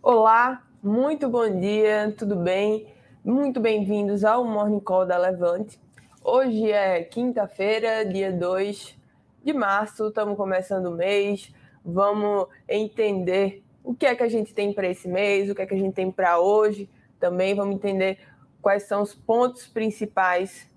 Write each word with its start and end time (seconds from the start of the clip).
Olá, 0.00 0.64
muito 0.80 1.28
bom 1.28 1.58
dia, 1.58 2.14
tudo 2.16 2.36
bem? 2.36 2.86
Muito 3.24 3.58
bem-vindos 3.58 4.24
ao 4.24 4.44
Morning 4.44 4.78
Call 4.78 5.04
da 5.04 5.18
Levante. 5.18 5.78
Hoje 6.22 6.70
é 6.70 7.02
quinta-feira, 7.02 8.06
dia 8.06 8.32
2 8.32 8.96
de 9.42 9.52
março, 9.52 10.06
estamos 10.06 10.36
começando 10.36 10.86
o 10.86 10.92
mês. 10.92 11.52
Vamos 11.84 12.46
entender 12.68 13.64
o 13.82 13.92
que 13.92 14.06
é 14.06 14.14
que 14.14 14.22
a 14.22 14.28
gente 14.28 14.54
tem 14.54 14.72
para 14.72 14.86
esse 14.86 15.08
mês, 15.08 15.50
o 15.50 15.54
que 15.54 15.62
é 15.62 15.66
que 15.66 15.74
a 15.74 15.78
gente 15.78 15.94
tem 15.94 16.12
para 16.12 16.38
hoje. 16.38 16.88
Também 17.18 17.56
vamos 17.56 17.74
entender 17.74 18.20
quais 18.62 18.84
são 18.84 19.02
os 19.02 19.16
pontos 19.16 19.66
principais 19.66 20.70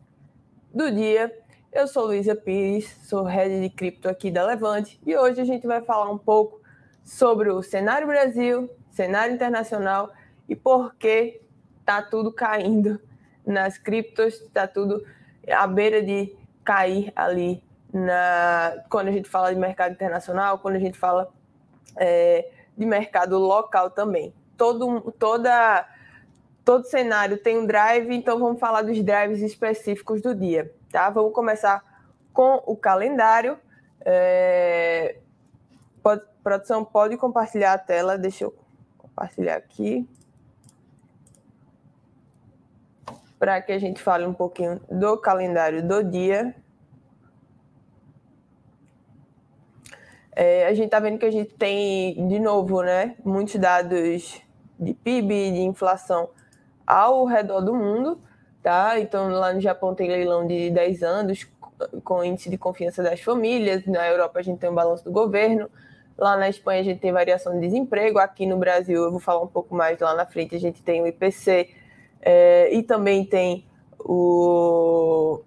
do 0.73 0.91
dia. 0.91 1.31
Eu 1.71 1.87
sou 1.87 2.07
Luísa 2.07 2.35
Pires, 2.35 2.97
sou 3.03 3.23
head 3.23 3.61
de 3.61 3.69
cripto 3.69 4.09
aqui 4.09 4.31
da 4.31 4.43
Levante 4.43 4.99
e 5.05 5.15
hoje 5.15 5.39
a 5.39 5.45
gente 5.45 5.67
vai 5.67 5.81
falar 5.81 6.11
um 6.11 6.17
pouco 6.17 6.60
sobre 7.03 7.49
o 7.49 7.61
cenário 7.61 8.07
Brasil, 8.07 8.69
cenário 8.91 9.33
internacional 9.33 10.11
e 10.47 10.55
por 10.55 10.95
que 10.95 11.41
está 11.79 12.01
tudo 12.01 12.31
caindo 12.31 12.99
nas 13.45 13.77
criptos, 13.77 14.35
está 14.41 14.67
tudo 14.67 15.03
à 15.49 15.65
beira 15.65 16.01
de 16.01 16.35
cair 16.63 17.11
ali 17.15 17.63
na 17.93 18.83
quando 18.89 19.09
a 19.09 19.11
gente 19.11 19.29
fala 19.29 19.53
de 19.53 19.59
mercado 19.59 19.93
internacional, 19.93 20.59
quando 20.59 20.75
a 20.75 20.79
gente 20.79 20.97
fala 20.97 21.29
é, 21.97 22.49
de 22.77 22.85
mercado 22.85 23.37
local 23.37 23.89
também. 23.89 24.33
Todo, 24.57 25.11
toda, 25.17 25.87
todo 26.63 26.85
cenário 26.85 27.37
tem 27.37 27.57
um 27.57 27.65
drive, 27.65 28.13
então 28.13 28.39
vamos 28.39 28.59
falar 28.59 28.83
dos 28.83 29.03
drives 29.03 29.41
específicos 29.41 30.21
do 30.21 30.33
dia. 30.33 30.73
Tá? 30.91 31.09
Vamos 31.09 31.33
começar 31.33 31.83
com 32.31 32.61
o 32.65 32.75
calendário. 32.75 33.57
É, 34.05 35.17
pode, 36.01 36.23
produção, 36.43 36.83
pode 36.83 37.17
compartilhar 37.17 37.73
a 37.73 37.77
tela, 37.77 38.17
deixa 38.17 38.43
eu 38.45 38.55
compartilhar 38.97 39.55
aqui. 39.55 40.07
Para 43.39 43.61
que 43.61 43.71
a 43.71 43.79
gente 43.79 44.01
fale 44.01 44.25
um 44.25 44.33
pouquinho 44.33 44.79
do 44.89 45.17
calendário 45.17 45.85
do 45.85 46.03
dia. 46.03 46.55
É, 50.33 50.67
a 50.67 50.73
gente 50.73 50.85
está 50.85 50.99
vendo 50.99 51.17
que 51.17 51.25
a 51.25 51.31
gente 51.31 51.53
tem, 51.55 52.27
de 52.27 52.39
novo, 52.39 52.81
né, 52.81 53.15
muitos 53.23 53.55
dados 53.55 54.41
de 54.79 54.93
PIB, 54.93 55.51
de 55.51 55.61
inflação 55.61 56.29
ao 56.87 57.25
redor 57.25 57.61
do 57.61 57.75
mundo, 57.75 58.19
tá? 58.63 58.99
Então, 58.99 59.29
lá 59.29 59.53
no 59.53 59.61
Japão 59.61 59.93
tem 59.93 60.09
leilão 60.09 60.47
de 60.47 60.69
10 60.71 61.03
anos 61.03 61.47
com 62.03 62.23
índice 62.23 62.49
de 62.49 62.57
confiança 62.57 63.01
das 63.01 63.19
famílias, 63.21 63.85
na 63.85 64.07
Europa 64.07 64.39
a 64.39 64.41
gente 64.41 64.59
tem 64.59 64.69
o 64.69 64.73
balanço 64.73 65.03
do 65.03 65.11
governo, 65.11 65.69
Lá 66.21 66.37
na 66.37 66.47
Espanha 66.47 66.81
a 66.81 66.83
gente 66.83 66.99
tem 66.99 67.11
variação 67.11 67.51
de 67.53 67.61
desemprego, 67.61 68.19
aqui 68.19 68.45
no 68.45 68.55
Brasil 68.55 69.05
eu 69.05 69.09
vou 69.09 69.19
falar 69.19 69.41
um 69.41 69.47
pouco 69.47 69.73
mais 69.73 69.99
lá 69.99 70.13
na 70.13 70.23
frente, 70.23 70.53
a 70.53 70.59
gente 70.59 70.83
tem 70.83 71.01
o 71.01 71.07
IPC 71.07 71.69
é, 72.21 72.71
e 72.71 72.83
também 72.83 73.25
tem 73.25 73.65
o 73.97 75.41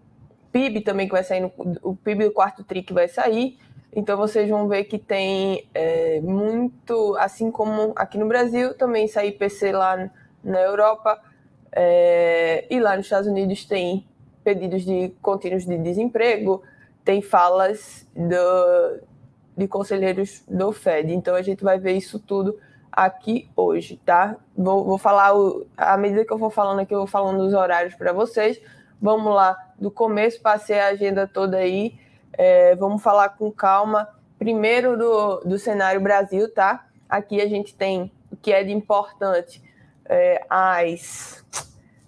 PIB 0.51 0.81
também 0.81 1.07
que 1.07 1.13
vai 1.13 1.23
sair, 1.23 1.39
no, 1.39 1.53
o 1.81 1.95
PIB 1.95 2.25
do 2.25 2.33
quarto 2.33 2.65
TRI 2.65 2.83
que 2.83 2.93
vai 2.93 3.07
sair. 3.07 3.57
Então 3.95 4.17
vocês 4.17 4.51
vão 4.51 4.67
ver 4.67 4.83
que 4.83 4.99
tem 4.99 5.65
é, 5.73 6.21
muito, 6.21 7.15
assim 7.21 7.53
como 7.53 7.93
aqui 7.95 8.19
no 8.19 8.27
Brasil, 8.27 8.75
também 8.75 9.07
sai 9.07 9.29
IPC 9.29 9.71
lá 9.71 10.11
na 10.43 10.61
Europa 10.61 11.23
é, 11.71 12.67
e 12.69 12.81
lá 12.81 12.97
nos 12.97 13.07
Estados 13.07 13.29
Unidos 13.29 13.65
tem 13.65 14.05
pedidos 14.43 14.85
de 14.85 15.11
contínuos 15.23 15.65
de 15.65 15.79
desemprego, 15.79 16.65
tem 17.05 17.23
falas 17.23 18.09
do, 18.13 19.14
de 19.57 19.69
conselheiros 19.69 20.43
do 20.49 20.73
FED. 20.73 21.13
Então 21.13 21.35
a 21.35 21.43
gente 21.43 21.63
vai 21.63 21.79
ver 21.79 21.93
isso 21.93 22.19
tudo 22.19 22.59
aqui 22.91 23.51
hoje, 23.57 24.01
tá? 24.05 24.37
Vou, 24.57 24.85
vou 24.85 24.99
falar, 24.99 25.37
o, 25.37 25.67
à 25.77 25.97
medida 25.97 26.25
que 26.25 26.33
eu 26.33 26.39
vou 26.39 26.51
falando 26.51 26.81
aqui, 26.81 26.95
eu 26.95 26.99
vou 26.99 27.07
falando 27.07 27.41
os 27.41 27.53
horários 27.53 27.95
para 27.95 28.13
vocês. 28.13 28.61
Vamos 29.01 29.35
lá, 29.35 29.57
do 29.79 29.91
começo 29.91 30.41
passei 30.41 30.79
a 30.79 30.89
agenda 30.89 31.27
toda 31.27 31.57
aí. 31.57 31.99
É, 32.33 32.75
vamos 32.77 33.03
falar 33.03 33.31
com 33.31 33.51
calma. 33.51 34.09
Primeiro 34.39 34.97
do, 34.97 35.41
do 35.41 35.59
cenário 35.59 36.01
Brasil, 36.01 36.53
tá? 36.53 36.87
Aqui 37.09 37.41
a 37.41 37.49
gente 37.49 37.75
tem 37.75 38.13
o 38.31 38.37
que 38.37 38.53
é 38.53 38.63
de 38.65 38.73
importante 38.73 39.63
é, 40.05 40.45
às 40.49 41.45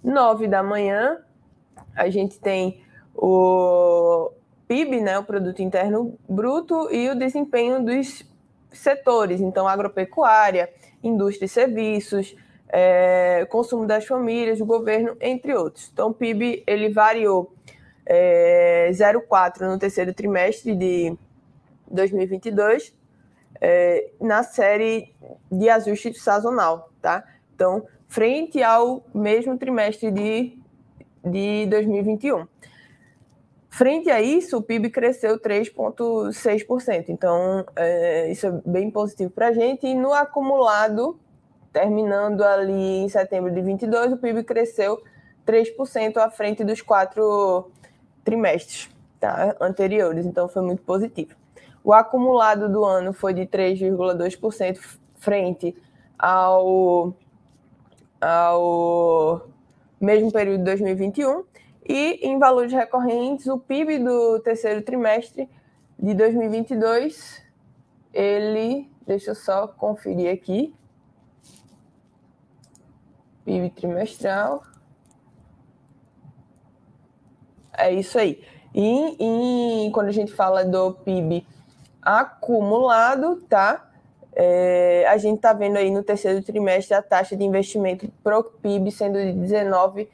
nove 0.03 0.47
da 0.47 0.63
manhã. 0.63 1.19
A 1.95 2.09
gente 2.09 2.39
tem 2.39 2.81
o, 3.15 4.31
PIB, 4.67 5.01
né, 5.01 5.17
o 5.17 5.23
produto 5.23 5.61
interno 5.61 6.17
bruto 6.27 6.91
e 6.91 7.09
o 7.09 7.15
desempenho 7.15 7.83
dos 7.83 8.25
setores, 8.71 9.39
então 9.39 9.67
agropecuária, 9.67 10.69
indústria 11.01 11.45
e 11.45 11.49
serviços, 11.49 12.35
é, 12.69 13.45
consumo 13.49 13.85
das 13.85 14.05
famílias, 14.05 14.59
do 14.59 14.65
governo, 14.65 15.15
entre 15.21 15.53
outros. 15.53 15.89
Então 15.91 16.09
o 16.09 16.13
PIB 16.13 16.63
ele 16.67 16.89
variou 16.89 17.53
é, 18.05 18.89
0,4 18.91 19.61
no 19.61 19.79
terceiro 19.79 20.13
trimestre 20.13 20.75
de 20.75 21.17
2022 21.89 22.93
é, 23.61 24.09
na 24.19 24.43
série 24.43 25.13
de 25.51 25.69
ajuste 25.69 26.13
sazonal, 26.13 26.91
tá? 27.01 27.23
Então 27.55 27.85
frente 28.07 28.61
ao 28.63 29.03
mesmo 29.13 29.57
trimestre 29.57 30.11
de, 30.11 30.57
de 31.23 31.65
2021. 31.67 32.47
Frente 33.69 34.09
a 34.09 34.21
isso, 34.21 34.57
o 34.57 34.61
PIB 34.61 34.89
cresceu 34.89 35.39
3,6%. 35.39 37.05
Então, 37.09 37.65
é, 37.75 38.31
isso 38.31 38.47
é 38.47 38.61
bem 38.65 38.89
positivo 38.89 39.29
para 39.29 39.49
a 39.49 39.53
gente. 39.53 39.85
E 39.85 39.93
no 39.93 40.13
acumulado, 40.13 41.19
terminando 41.71 42.43
ali 42.43 43.03
em 43.03 43.09
setembro 43.09 43.51
de 43.51 43.61
22, 43.61 44.13
o 44.13 44.17
PIB 44.17 44.43
cresceu 44.43 45.01
3% 45.45 46.17
à 46.17 46.29
frente 46.29 46.63
dos 46.63 46.81
quatro 46.81 47.69
trimestres 48.23 48.89
tá, 49.19 49.55
anteriores. 49.59 50.25
Então, 50.25 50.47
foi 50.47 50.61
muito 50.61 50.81
positivo. 50.83 51.35
O 51.83 51.93
acumulado 51.93 52.69
do 52.69 52.83
ano 52.83 53.13
foi 53.13 53.33
de 53.33 53.45
3,2% 53.45 54.97
frente 55.15 55.75
ao, 56.17 57.13
ao 58.19 59.47
mesmo 59.99 60.31
período 60.31 60.59
de 60.59 60.65
2021 60.65 61.43
e 61.87 62.19
em 62.27 62.37
valores 62.37 62.73
recorrentes, 62.73 63.47
o 63.47 63.57
PIB 63.57 63.99
do 63.99 64.39
terceiro 64.39 64.81
trimestre 64.81 65.49
de 65.97 66.13
2022, 66.13 67.41
ele, 68.13 68.91
deixa 69.05 69.31
eu 69.31 69.35
só 69.35 69.67
conferir 69.67 70.33
aqui. 70.33 70.75
PIB 73.45 73.69
trimestral. 73.69 74.63
É 77.77 77.91
isso 77.93 78.19
aí. 78.19 78.43
E, 78.75 79.85
e 79.87 79.91
quando 79.91 80.07
a 80.07 80.11
gente 80.11 80.33
fala 80.33 80.65
do 80.65 80.93
PIB 80.93 81.47
acumulado, 82.01 83.37
tá? 83.47 83.89
É, 84.35 85.05
a 85.07 85.17
gente 85.17 85.37
está 85.37 85.53
vendo 85.53 85.77
aí 85.77 85.89
no 85.89 86.03
terceiro 86.03 86.43
trimestre 86.43 86.93
a 86.93 87.01
taxa 87.01 87.35
de 87.35 87.43
investimento 87.43 88.07
pro 88.23 88.43
PIB 88.43 88.91
sendo 88.91 89.17
de 89.17 89.31
19 89.33 90.09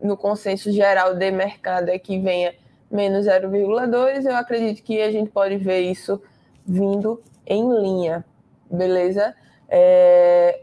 no 0.00 0.16
consenso 0.16 0.70
geral 0.70 1.14
de 1.14 1.30
mercado, 1.30 1.88
é 1.88 1.98
que 1.98 2.18
venha 2.18 2.54
menos 2.94 3.26
0,2, 3.26 4.24
eu 4.24 4.36
acredito 4.36 4.82
que 4.82 5.02
a 5.02 5.10
gente 5.10 5.30
pode 5.30 5.56
ver 5.56 5.80
isso 5.80 6.22
vindo 6.66 7.20
em 7.46 7.68
linha, 7.80 8.24
beleza? 8.70 9.34
É, 9.68 10.60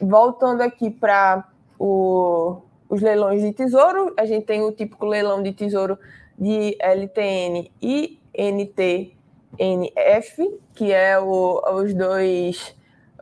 voltando 0.00 0.62
aqui 0.62 0.90
para 0.90 1.46
os 1.78 3.00
leilões 3.00 3.42
de 3.42 3.52
tesouro, 3.52 4.14
a 4.16 4.24
gente 4.24 4.46
tem 4.46 4.62
o 4.62 4.72
típico 4.72 5.04
leilão 5.06 5.42
de 5.42 5.52
tesouro 5.52 5.98
de 6.38 6.76
LTN 6.80 7.70
e 7.80 8.18
NTNF, 8.34 9.14
que 10.74 10.92
é 10.92 11.18
o, 11.18 11.60
os 11.74 11.92
dois 11.92 12.74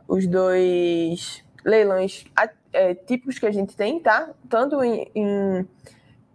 os 0.07 0.27
dois 0.27 1.43
leilões 1.63 2.25
é, 2.73 2.93
típicos 2.93 3.39
que 3.39 3.45
a 3.45 3.51
gente 3.51 3.75
tem, 3.75 3.99
tá? 3.99 4.29
Tanto 4.49 4.83
em, 4.83 5.09
em 5.15 5.67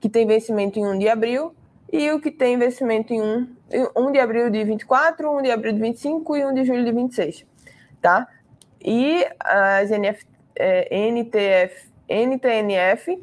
que 0.00 0.08
tem 0.08 0.26
vencimento 0.26 0.78
em 0.78 0.86
1 0.86 0.98
de 0.98 1.08
abril 1.08 1.54
e 1.92 2.10
o 2.10 2.20
que 2.20 2.30
tem 2.30 2.54
investimento 2.54 3.12
em 3.12 3.20
1, 3.22 3.48
1 3.96 4.12
de 4.12 4.18
abril 4.18 4.50
de 4.50 4.64
24, 4.64 5.30
1 5.38 5.42
de 5.42 5.50
abril 5.50 5.72
de 5.72 5.80
25 5.80 6.36
e 6.36 6.44
1 6.44 6.54
de 6.54 6.64
julho 6.64 6.84
de 6.84 6.92
26, 6.92 7.46
tá? 8.00 8.26
E 8.84 9.26
as 9.40 9.90
NF, 9.90 10.26
é, 10.54 11.08
NTF, 11.08 11.88
NTNF 12.08 13.22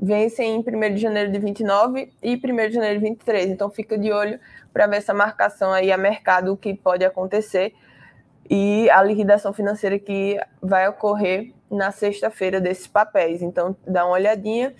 vencem 0.00 0.56
em 0.56 0.58
1 0.58 0.94
de 0.94 1.00
janeiro 1.00 1.32
de 1.32 1.38
29 1.38 2.12
e 2.22 2.34
1 2.34 2.38
de 2.38 2.74
janeiro 2.74 3.00
de 3.00 3.08
23. 3.08 3.50
Então 3.50 3.70
fica 3.70 3.96
de 3.96 4.12
olho 4.12 4.38
para 4.72 4.86
ver 4.86 4.96
essa 4.96 5.14
marcação 5.14 5.72
aí 5.72 5.92
a 5.92 5.96
mercado, 5.96 6.52
o 6.52 6.56
que 6.56 6.74
pode 6.74 7.04
acontecer 7.04 7.72
e 8.48 8.90
a 8.90 9.02
liquidação 9.02 9.52
financeira 9.52 9.98
que 9.98 10.38
vai 10.60 10.86
ocorrer 10.88 11.52
na 11.70 11.90
sexta-feira 11.90 12.60
desses 12.60 12.86
papéis. 12.86 13.42
Então 13.42 13.76
dá 13.86 14.04
uma 14.04 14.14
olhadinha, 14.14 14.74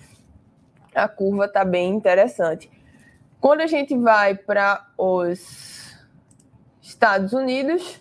a 0.94 1.08
curva 1.08 1.46
está 1.46 1.64
bem 1.64 1.90
interessante. 1.94 2.70
Quando 3.44 3.60
a 3.60 3.66
gente 3.66 3.94
vai 3.94 4.34
para 4.34 4.88
os 4.96 5.94
Estados 6.80 7.34
Unidos, 7.34 8.00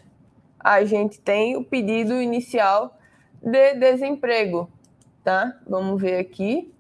a 0.58 0.86
gente 0.86 1.20
tem 1.20 1.58
o 1.58 1.66
pedido 1.66 2.22
inicial 2.22 2.98
de 3.42 3.74
desemprego, 3.74 4.72
tá? 5.22 5.60
Vamos 5.68 6.02
ver 6.02 6.18
aqui. 6.18 6.74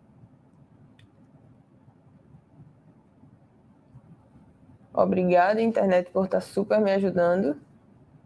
Obrigada, 4.93 5.61
internet, 5.61 6.09
por 6.11 6.23
estar 6.23 6.37
tá 6.37 6.41
super 6.41 6.79
me 6.79 6.93
ajudando. 6.93 7.59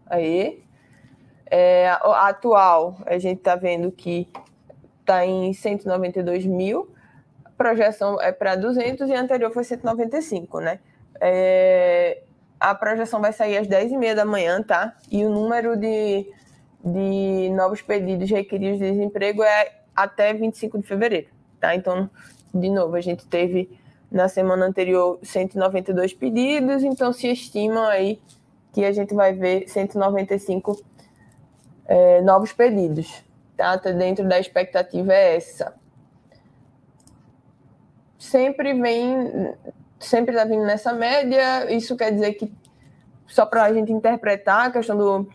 Aí. 0.06 0.64
É, 1.48 1.90
a 1.90 2.28
atual, 2.28 3.00
a 3.08 3.18
gente 3.18 3.40
está 3.40 3.56
vendo 3.56 3.92
que 3.92 4.30
está 5.00 5.26
em 5.26 5.52
192 5.52 6.46
mil, 6.46 6.94
projeção 7.58 8.22
é 8.22 8.32
para 8.32 8.56
200 8.56 9.10
e 9.10 9.14
a 9.14 9.22
anterior 9.22 9.52
foi 9.52 9.64
195, 9.64 10.60
né? 10.60 10.80
É, 11.20 12.22
a 12.60 12.76
projeção 12.76 13.20
vai 13.20 13.34
sair 13.34 13.58
às 13.58 13.68
10h30 13.68 14.16
da 14.16 14.26
manhã, 14.26 14.62
tá? 14.62 14.96
E 15.12 15.26
o 15.26 15.30
número 15.30 15.76
de, 15.76 16.32
de 16.84 17.50
novos 17.56 17.82
pedidos 17.82 18.30
requeridos 18.30 18.80
de 18.80 18.92
desemprego 18.92 19.44
é 19.44 19.72
até 19.96 20.34
25 20.34 20.80
de 20.80 20.88
fevereiro, 20.88 21.28
tá? 21.60 21.76
Então, 21.76 22.10
de 22.54 22.70
novo, 22.70 22.96
a 22.96 23.02
gente 23.02 23.26
teve 23.26 23.70
na 24.12 24.28
semana 24.30 24.66
anterior 24.66 25.20
192 25.22 26.14
pedidos, 26.14 26.84
então 26.84 27.12
se 27.12 27.28
estima 27.28 27.90
aí 27.90 28.20
que 28.74 28.86
a 28.86 28.92
gente 28.92 29.14
vai 29.14 29.34
ver 29.34 29.68
195 29.68 30.80
é, 31.86 32.22
novos 32.22 32.54
pedidos. 32.54 33.24
Tá? 33.56 33.76
Dentro 33.76 34.28
da 34.28 34.40
expectativa 34.40 35.14
é 35.14 35.36
essa. 35.36 35.74
Sempre 38.28 38.74
vem, 38.74 39.54
sempre 39.98 40.36
está 40.36 40.44
vindo 40.44 40.66
nessa 40.66 40.92
média. 40.92 41.72
Isso 41.74 41.96
quer 41.96 42.12
dizer 42.12 42.34
que, 42.34 42.52
só 43.26 43.46
para 43.46 43.64
a 43.64 43.74
gente 43.74 43.90
interpretar 43.90 44.68
a 44.68 44.72
questão 44.72 44.98
do, 44.98 45.30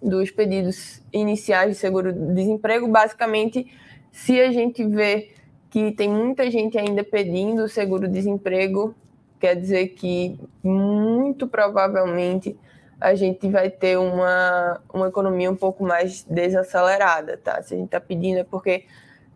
dos 0.00 0.30
pedidos 0.30 1.02
iniciais 1.12 1.70
de 1.70 1.74
seguro-desemprego, 1.74 2.86
basicamente, 2.86 3.66
se 4.12 4.40
a 4.40 4.52
gente 4.52 4.86
vê 4.86 5.32
que 5.70 5.90
tem 5.90 6.08
muita 6.08 6.48
gente 6.48 6.78
ainda 6.78 7.02
pedindo 7.02 7.68
seguro-desemprego, 7.68 8.94
quer 9.40 9.56
dizer 9.56 9.88
que 9.88 10.38
muito 10.62 11.48
provavelmente 11.48 12.56
a 13.00 13.12
gente 13.16 13.48
vai 13.48 13.70
ter 13.70 13.98
uma, 13.98 14.80
uma 14.94 15.08
economia 15.08 15.50
um 15.50 15.56
pouco 15.56 15.82
mais 15.82 16.22
desacelerada, 16.22 17.36
tá? 17.38 17.60
Se 17.60 17.74
a 17.74 17.76
gente 17.76 17.86
está 17.86 18.00
pedindo 18.00 18.38
é 18.38 18.44
porque 18.44 18.84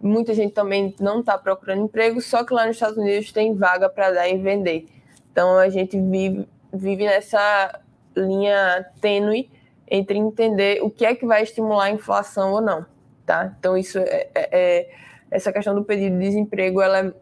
muita 0.06 0.34
gente 0.34 0.52
também 0.52 0.94
não 1.00 1.20
está 1.20 1.36
procurando 1.38 1.84
emprego, 1.84 2.20
só 2.20 2.44
que 2.44 2.52
lá 2.52 2.66
nos 2.66 2.76
Estados 2.76 2.96
Unidos 2.96 3.32
tem 3.32 3.54
vaga 3.54 3.88
para 3.88 4.10
dar 4.12 4.28
e 4.28 4.38
vender. 4.38 4.86
Então 5.32 5.56
a 5.58 5.68
gente 5.68 5.98
vive, 6.00 6.48
vive 6.72 7.04
nessa 7.04 7.80
linha 8.16 8.86
tênue 9.00 9.50
entre 9.88 10.18
entender 10.18 10.82
o 10.82 10.90
que 10.90 11.04
é 11.04 11.14
que 11.14 11.26
vai 11.26 11.42
estimular 11.42 11.84
a 11.84 11.90
inflação 11.90 12.52
ou 12.52 12.60
não, 12.60 12.86
tá? 13.26 13.54
Então 13.58 13.76
isso 13.76 13.98
é, 13.98 14.28
é, 14.34 14.48
é 14.52 14.90
essa 15.30 15.52
questão 15.52 15.74
do 15.74 15.84
pedido 15.84 16.18
de 16.18 16.24
desemprego 16.24 16.80
ela 16.80 16.98
é, 16.98 17.12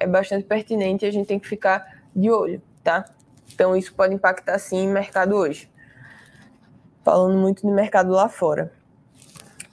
é 0.00 0.06
bastante 0.06 0.44
pertinente 0.44 1.04
e 1.04 1.08
a 1.08 1.12
gente 1.12 1.26
tem 1.26 1.38
que 1.38 1.48
ficar 1.48 2.02
de 2.14 2.30
olho, 2.30 2.60
tá? 2.84 3.04
Então 3.54 3.76
isso 3.76 3.94
pode 3.94 4.14
impactar 4.14 4.58
sim 4.58 4.88
o 4.88 4.92
mercado 4.92 5.34
hoje 5.34 5.72
falando 7.04 7.36
muito 7.36 7.66
de 7.66 7.72
mercado 7.72 8.10
lá 8.10 8.28
fora. 8.28 8.72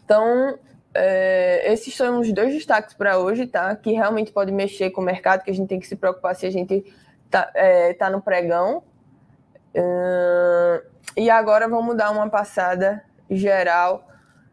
Então, 0.04 0.58
é, 0.94 1.72
esses 1.72 1.96
são 1.96 2.20
os 2.20 2.32
dois 2.34 2.54
destaques 2.54 2.94
para 2.94 3.18
hoje, 3.20 3.48
tá? 3.48 3.76
Que 3.76 3.92
realmente 3.92 4.32
pode 4.32 4.52
mexer 4.52 4.90
com 4.92 5.02
o 5.02 5.04
mercado, 5.04 5.44
que 5.44 5.52
a 5.52 5.54
gente 5.54 5.68
tem 5.68 5.80
que 5.80 5.88
se 5.88 5.96
preocupar 5.96 6.36
se 6.36 6.46
a 6.46 6.52
gente 6.52 6.84
tá, 7.30 7.52
é, 7.54 7.94
tá 7.94 8.10
no 8.10 8.22
pregão. 8.22 8.84
E 11.16 11.30
agora 11.30 11.68
vamos 11.68 11.96
dar 11.96 12.12
uma 12.12 12.30
passada 12.30 13.04
geral 13.30 14.08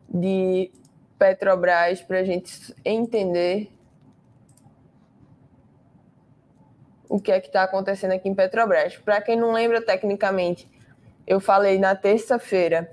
de 0.08 0.70
Petrobras 1.18 2.02
para 2.02 2.18
a 2.18 2.24
gente 2.24 2.74
entender 2.84 3.72
o 7.08 7.20
que 7.20 7.32
é 7.32 7.40
que 7.40 7.46
está 7.46 7.62
acontecendo 7.62 8.12
aqui 8.12 8.28
em 8.28 8.34
Petrobras. 8.34 8.96
Para 8.96 9.20
quem 9.20 9.36
não 9.36 9.52
lembra, 9.52 9.80
tecnicamente, 9.80 10.68
eu 11.26 11.40
falei 11.40 11.78
na 11.78 11.94
terça-feira 11.94 12.90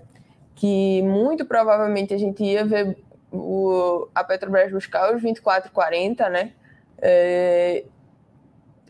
que 0.56 1.02
muito 1.02 1.46
provavelmente 1.46 2.14
a 2.14 2.18
gente 2.18 2.44
ia 2.44 2.64
ver 2.64 2.98
o, 3.34 4.08
a 4.14 4.24
Petrobras 4.24 4.72
buscar 4.72 5.14
os 5.14 5.22
24,40, 5.22 6.30
né? 6.30 6.54
É, 7.02 7.84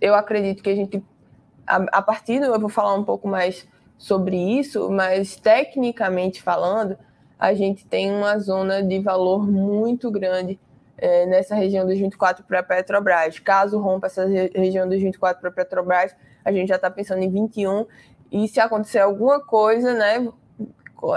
eu 0.01 0.13
acredito 0.13 0.62
que 0.62 0.69
a 0.69 0.75
gente, 0.75 1.04
a, 1.66 1.78
a 1.98 2.01
partir 2.01 2.40
do, 2.40 2.45
eu 2.48 2.60
vou 2.60 2.69
falar 2.69 2.94
um 2.94 3.04
pouco 3.04 3.28
mais 3.28 3.68
sobre 3.98 4.36
isso, 4.36 4.92
mas 4.92 5.38
tecnicamente 5.38 6.42
falando, 6.42 6.98
a 7.40 7.54
gente 7.54 7.86
tem 7.86 8.12
uma 8.12 8.38
zona 8.38 8.84
de 8.84 9.00
valor 9.00 9.50
muito 9.50 10.12
grande 10.12 10.60
é, 10.98 11.25
nessa 11.25 11.56
região 11.56 11.86
dos 11.86 11.98
24 11.98 12.44
para 12.44 12.60
a 12.60 12.63
Petrobras. 12.63 13.39
Caso 13.39 13.79
rompa 13.79 14.08
essa 14.08 14.25
região 14.25 14.88
dos 14.88 15.01
24 15.01 15.39
para 15.39 15.50
a 15.50 15.53
Petrobras, 15.53 16.13
a 16.44 16.51
gente 16.51 16.67
já 16.67 16.75
está 16.75 16.91
pensando 16.91 17.22
em 17.22 17.32
21 17.32 17.86
e 18.32 18.48
se 18.48 18.60
acontecer 18.60 19.00
alguma 19.00 19.39
coisa, 19.39 19.94
né, 19.94 20.27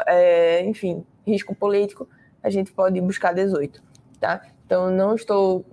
é, 0.06 0.64
enfim, 0.64 1.04
risco 1.26 1.54
político, 1.54 2.08
a 2.46 2.50
gente 2.50 2.70
pode 2.70 3.00
buscar 3.00 3.34
18, 3.34 3.82
tá? 4.20 4.40
Então, 4.64 4.88
não 4.88 5.16
estou 5.16 5.66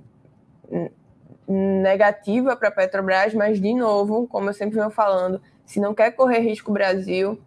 negativa 1.47 2.55
para 2.55 2.69
a 2.69 2.71
Petrobras, 2.71 3.31
mas, 3.35 3.61
de 3.61 3.75
novo, 3.75 4.27
como 4.27 4.49
eu 4.49 4.53
sempre 4.53 4.75
venho 4.75 4.89
falando, 4.89 5.39
se 5.67 5.79
não 5.79 5.93
quer 5.93 6.11
correr 6.11 6.39
risco 6.39 6.71
Brasil, 6.71 7.39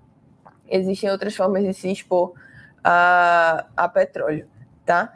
existem 0.69 1.11
outras 1.11 1.35
formas 1.35 1.65
de 1.65 1.75
se 1.75 1.91
expor 1.91 2.35
a, 2.85 3.67
a 3.77 3.89
petróleo, 3.89 4.47
tá? 4.85 5.13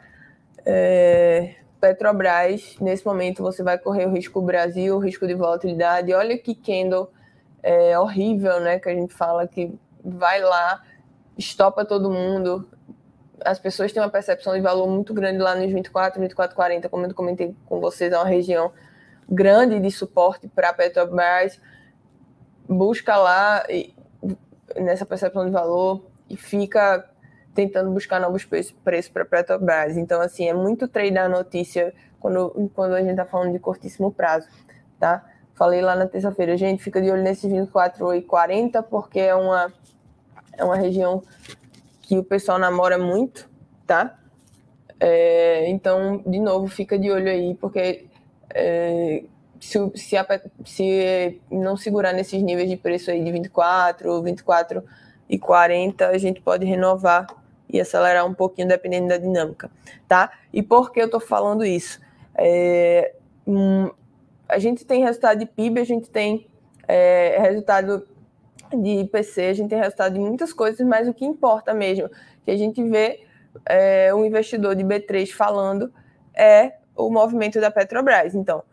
É, 0.65 1.55
Petrobras, 1.79 2.75
nesse 2.81 3.05
momento, 3.05 3.41
você 3.41 3.63
vai 3.63 3.77
correr 3.77 4.07
o 4.07 4.11
risco 4.11 4.41
Brasil, 4.41 4.97
o 4.97 4.99
risco 4.99 5.25
de 5.25 5.33
volatilidade. 5.33 6.13
Olha 6.13 6.37
que 6.37 6.53
Kendall 6.53 7.09
é, 7.63 7.97
horrível, 7.97 8.59
né? 8.59 8.77
Que 8.77 8.89
a 8.89 8.93
gente 8.93 9.13
fala 9.13 9.47
que 9.47 9.73
vai 10.03 10.41
lá, 10.41 10.83
estopa 11.37 11.85
todo 11.85 12.11
mundo. 12.11 12.67
As 13.45 13.59
pessoas 13.59 13.91
têm 13.91 14.01
uma 14.01 14.09
percepção 14.09 14.53
de 14.53 14.61
valor 14.61 14.87
muito 14.87 15.13
grande 15.13 15.39
lá 15.39 15.55
nos 15.55 15.71
24, 15.71 16.19
24, 16.19 16.55
40, 16.55 16.89
como 16.89 17.05
eu 17.05 17.13
comentei 17.13 17.55
com 17.65 17.79
vocês, 17.79 18.11
é 18.11 18.17
uma 18.17 18.25
região 18.25 18.71
grande 19.29 19.79
de 19.79 19.91
suporte 19.91 20.47
para 20.47 20.73
Petrobras. 20.73 21.59
Busca 22.67 23.15
lá 23.17 23.65
e, 23.69 23.93
nessa 24.75 25.05
percepção 25.05 25.45
de 25.45 25.51
valor 25.51 26.05
e 26.29 26.37
fica 26.37 27.09
tentando 27.53 27.91
buscar 27.91 28.19
novos 28.19 28.45
preços 28.45 29.11
para 29.11 29.25
Petrobras. 29.25 29.97
Então, 29.97 30.21
assim, 30.21 30.47
é 30.47 30.53
muito 30.53 30.87
treinar 30.87 31.25
a 31.25 31.29
notícia 31.29 31.93
quando, 32.19 32.71
quando 32.73 32.93
a 32.93 33.01
gente 33.01 33.11
está 33.11 33.25
falando 33.25 33.51
de 33.51 33.59
curtíssimo 33.59 34.11
prazo, 34.11 34.47
tá? 34.99 35.25
Falei 35.55 35.81
lá 35.81 35.95
na 35.95 36.07
terça-feira, 36.07 36.55
gente, 36.55 36.81
fica 36.81 37.01
de 37.01 37.11
olho 37.11 37.21
nesses 37.21 37.51
24 37.51 38.13
e 38.15 38.21
40, 38.21 38.81
porque 38.83 39.19
é 39.19 39.35
uma, 39.35 39.71
é 40.57 40.63
uma 40.63 40.75
região 40.75 41.21
que 42.11 42.17
o 42.17 42.25
pessoal 42.25 42.59
namora 42.59 42.97
muito, 42.97 43.49
tá? 43.87 44.19
É, 44.99 45.69
então, 45.69 46.21
de 46.27 46.41
novo, 46.41 46.67
fica 46.67 46.99
de 46.99 47.09
olho 47.09 47.29
aí, 47.29 47.55
porque 47.55 48.05
é, 48.53 49.23
se, 49.61 49.77
se, 49.95 50.17
a, 50.17 50.27
se, 50.65 51.39
não 51.49 51.77
segurar 51.77 52.11
nesses 52.11 52.43
níveis 52.43 52.69
de 52.69 52.75
preço 52.75 53.11
aí 53.11 53.23
de 53.23 53.31
24, 53.31 54.21
24 54.23 54.83
e 55.29 55.39
40, 55.39 56.05
a 56.05 56.17
gente 56.17 56.41
pode 56.41 56.65
renovar 56.65 57.27
e 57.69 57.79
acelerar 57.79 58.25
um 58.25 58.33
pouquinho 58.33 58.67
dependendo 58.67 59.07
da 59.07 59.15
dinâmica, 59.15 59.71
tá? 60.05 60.33
E 60.51 60.61
por 60.61 60.91
que 60.91 61.01
eu 61.01 61.09
tô 61.09 61.21
falando 61.21 61.63
isso? 61.63 61.97
É, 62.35 63.13
hum, 63.47 63.89
a 64.49 64.59
gente 64.59 64.83
tem 64.83 65.01
resultado 65.01 65.39
de 65.39 65.45
PIB, 65.45 65.79
a 65.79 65.85
gente 65.85 66.09
tem 66.09 66.45
é, 66.89 67.37
resultado 67.39 68.05
de 68.77 69.01
IPC, 69.01 69.41
a 69.41 69.53
gente 69.53 69.69
tem 69.69 69.79
resultado 69.79 70.13
de 70.13 70.19
muitas 70.19 70.53
coisas, 70.53 70.85
mas 70.85 71.07
o 71.07 71.13
que 71.13 71.25
importa 71.25 71.73
mesmo, 71.73 72.09
que 72.43 72.51
a 72.51 72.57
gente 72.57 72.83
vê 72.83 73.23
é, 73.65 74.13
o 74.13 74.25
investidor 74.25 74.75
de 74.75 74.83
B3 74.83 75.31
falando, 75.31 75.91
é 76.33 76.73
o 76.95 77.09
movimento 77.09 77.59
da 77.59 77.71
Petrobras. 77.71 78.35
Então, 78.35 78.63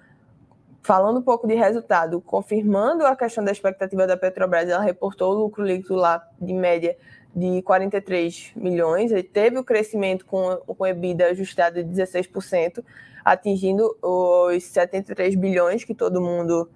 falando 0.83 1.19
um 1.19 1.23
pouco 1.23 1.47
de 1.47 1.55
resultado, 1.55 2.21
confirmando 2.21 3.07
a 3.07 3.17
questão 3.17 3.45
da 3.45 3.53
expectativa 3.53 4.07
da 4.07 4.17
Petrobras, 4.17 4.69
ela 4.69 4.83
reportou 4.83 5.33
o 5.33 5.39
lucro 5.39 5.65
líquido 5.65 5.97
lá 5.97 6.27
de 6.41 6.53
média 6.53 6.97
de 7.35 7.63
43 7.63 8.53
milhões, 8.57 9.13
ele 9.13 9.23
teve 9.23 9.59
o 9.59 9.65
crescimento 9.65 10.25
com, 10.25 10.57
com 10.67 10.87
EBITDA 10.87 11.27
ajustado 11.27 11.83
de 11.85 12.03
16%, 12.03 12.83
atingindo 13.25 13.97
os 14.03 14.65
73 14.65 15.35
bilhões 15.35 15.85
que 15.85 15.95
todo 15.95 16.21
mundo 16.21 16.69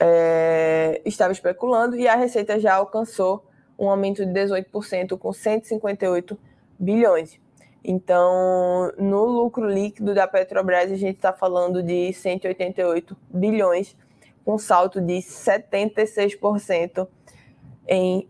é, 0.00 1.00
estava 1.04 1.32
especulando, 1.32 1.96
e 1.96 2.06
a 2.06 2.14
receita 2.14 2.58
já 2.58 2.74
alcançou 2.74 3.44
um 3.78 3.88
aumento 3.90 4.24
de 4.24 4.32
18%, 4.32 5.18
com 5.18 5.32
158 5.32 6.38
bilhões. 6.78 7.38
Então, 7.84 8.92
no 8.98 9.24
lucro 9.24 9.68
líquido 9.68 10.12
da 10.12 10.26
Petrobras, 10.26 10.90
a 10.90 10.96
gente 10.96 11.16
está 11.16 11.32
falando 11.32 11.82
de 11.82 12.12
188 12.12 13.16
bilhões, 13.30 13.96
um 14.46 14.58
salto 14.58 15.00
de 15.00 15.18
76% 15.18 17.06
em 17.88 18.28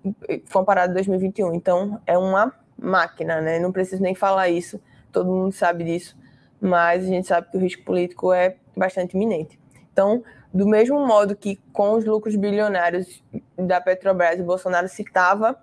comparado 0.52 0.90
a 0.90 0.94
2021. 0.94 1.54
Então, 1.54 2.00
é 2.06 2.18
uma 2.18 2.52
máquina, 2.78 3.40
né? 3.40 3.58
Não 3.58 3.72
preciso 3.72 4.02
nem 4.02 4.14
falar 4.14 4.50
isso, 4.50 4.80
todo 5.10 5.30
mundo 5.30 5.52
sabe 5.52 5.84
disso, 5.84 6.16
mas 6.60 7.04
a 7.04 7.06
gente 7.06 7.26
sabe 7.26 7.50
que 7.50 7.56
o 7.56 7.60
risco 7.60 7.82
político 7.82 8.32
é 8.32 8.56
bastante 8.76 9.16
iminente. 9.16 9.58
Então, 9.90 10.22
do 10.52 10.66
mesmo 10.66 11.06
modo 11.06 11.36
que 11.36 11.56
com 11.72 11.92
os 11.92 12.04
lucros 12.04 12.36
bilionários 12.36 13.22
da 13.56 13.80
Petrobras, 13.80 14.40
o 14.40 14.44
Bolsonaro 14.44 14.88
citava 14.88 15.58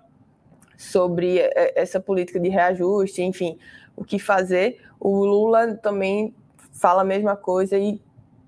sobre 0.76 1.38
é, 1.38 1.80
essa 1.80 2.00
política 2.00 2.38
de 2.38 2.48
reajuste, 2.48 3.22
enfim, 3.22 3.58
o 3.96 4.04
que 4.04 4.18
fazer, 4.18 4.80
o 4.98 5.24
Lula 5.24 5.74
também 5.76 6.34
fala 6.72 7.02
a 7.02 7.04
mesma 7.04 7.36
coisa 7.36 7.78
e 7.78 8.00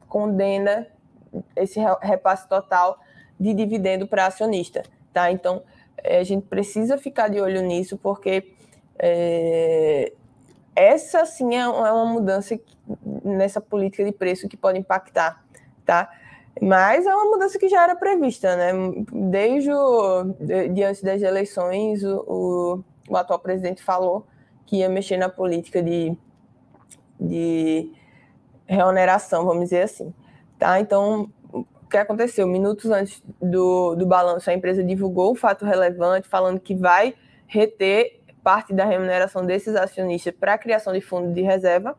condena 0.08 0.86
esse 1.54 1.80
repasse 2.00 2.48
total 2.48 2.98
de 3.38 3.52
dividendo 3.54 4.06
para 4.06 4.26
acionista, 4.26 4.82
tá? 5.12 5.30
Então, 5.30 5.62
é, 5.98 6.18
a 6.18 6.24
gente 6.24 6.46
precisa 6.46 6.96
ficar 6.98 7.28
de 7.28 7.40
olho 7.40 7.62
nisso, 7.62 7.96
porque 7.98 8.52
é, 8.98 10.12
essa 10.74 11.24
sim 11.24 11.54
é 11.54 11.68
uma 11.68 12.06
mudança 12.06 12.58
nessa 13.24 13.60
política 13.60 14.04
de 14.04 14.12
preço 14.12 14.48
que 14.48 14.56
pode 14.56 14.78
impactar, 14.78 15.44
tá? 15.84 16.10
Mas 16.60 17.04
é 17.04 17.14
uma 17.14 17.26
mudança 17.26 17.58
que 17.58 17.68
já 17.68 17.82
era 17.82 17.94
prevista, 17.94 18.56
né? 18.56 18.72
Desde 19.30 19.70
o, 19.72 20.24
de, 20.40 20.68
diante 20.70 21.04
das 21.04 21.20
eleições, 21.20 22.02
o, 22.02 22.24
o, 22.26 22.84
o, 23.10 23.16
atual 23.16 23.38
presidente 23.38 23.82
falou 23.82 24.26
que 24.64 24.76
ia 24.76 24.88
mexer 24.88 25.18
na 25.18 25.28
política 25.28 25.82
de, 25.82 26.16
de 27.20 27.92
reoneração, 28.66 29.44
vamos 29.44 29.64
dizer 29.64 29.82
assim. 29.82 30.14
Tá? 30.58 30.80
Então, 30.80 31.30
o 31.52 31.64
que 31.90 31.98
aconteceu? 31.98 32.46
Minutos 32.46 32.90
antes 32.90 33.22
do, 33.40 33.94
do 33.94 34.06
balanço, 34.06 34.48
a 34.48 34.54
empresa 34.54 34.82
divulgou 34.82 35.32
um 35.32 35.36
fato 35.36 35.64
relevante, 35.64 36.26
falando 36.26 36.58
que 36.58 36.74
vai 36.74 37.14
reter 37.46 38.22
parte 38.42 38.72
da 38.72 38.84
remuneração 38.84 39.44
desses 39.44 39.76
acionistas 39.76 40.34
para 40.34 40.54
a 40.54 40.58
criação 40.58 40.92
de 40.92 41.00
fundo 41.00 41.32
de 41.34 41.42
reserva. 41.42 41.96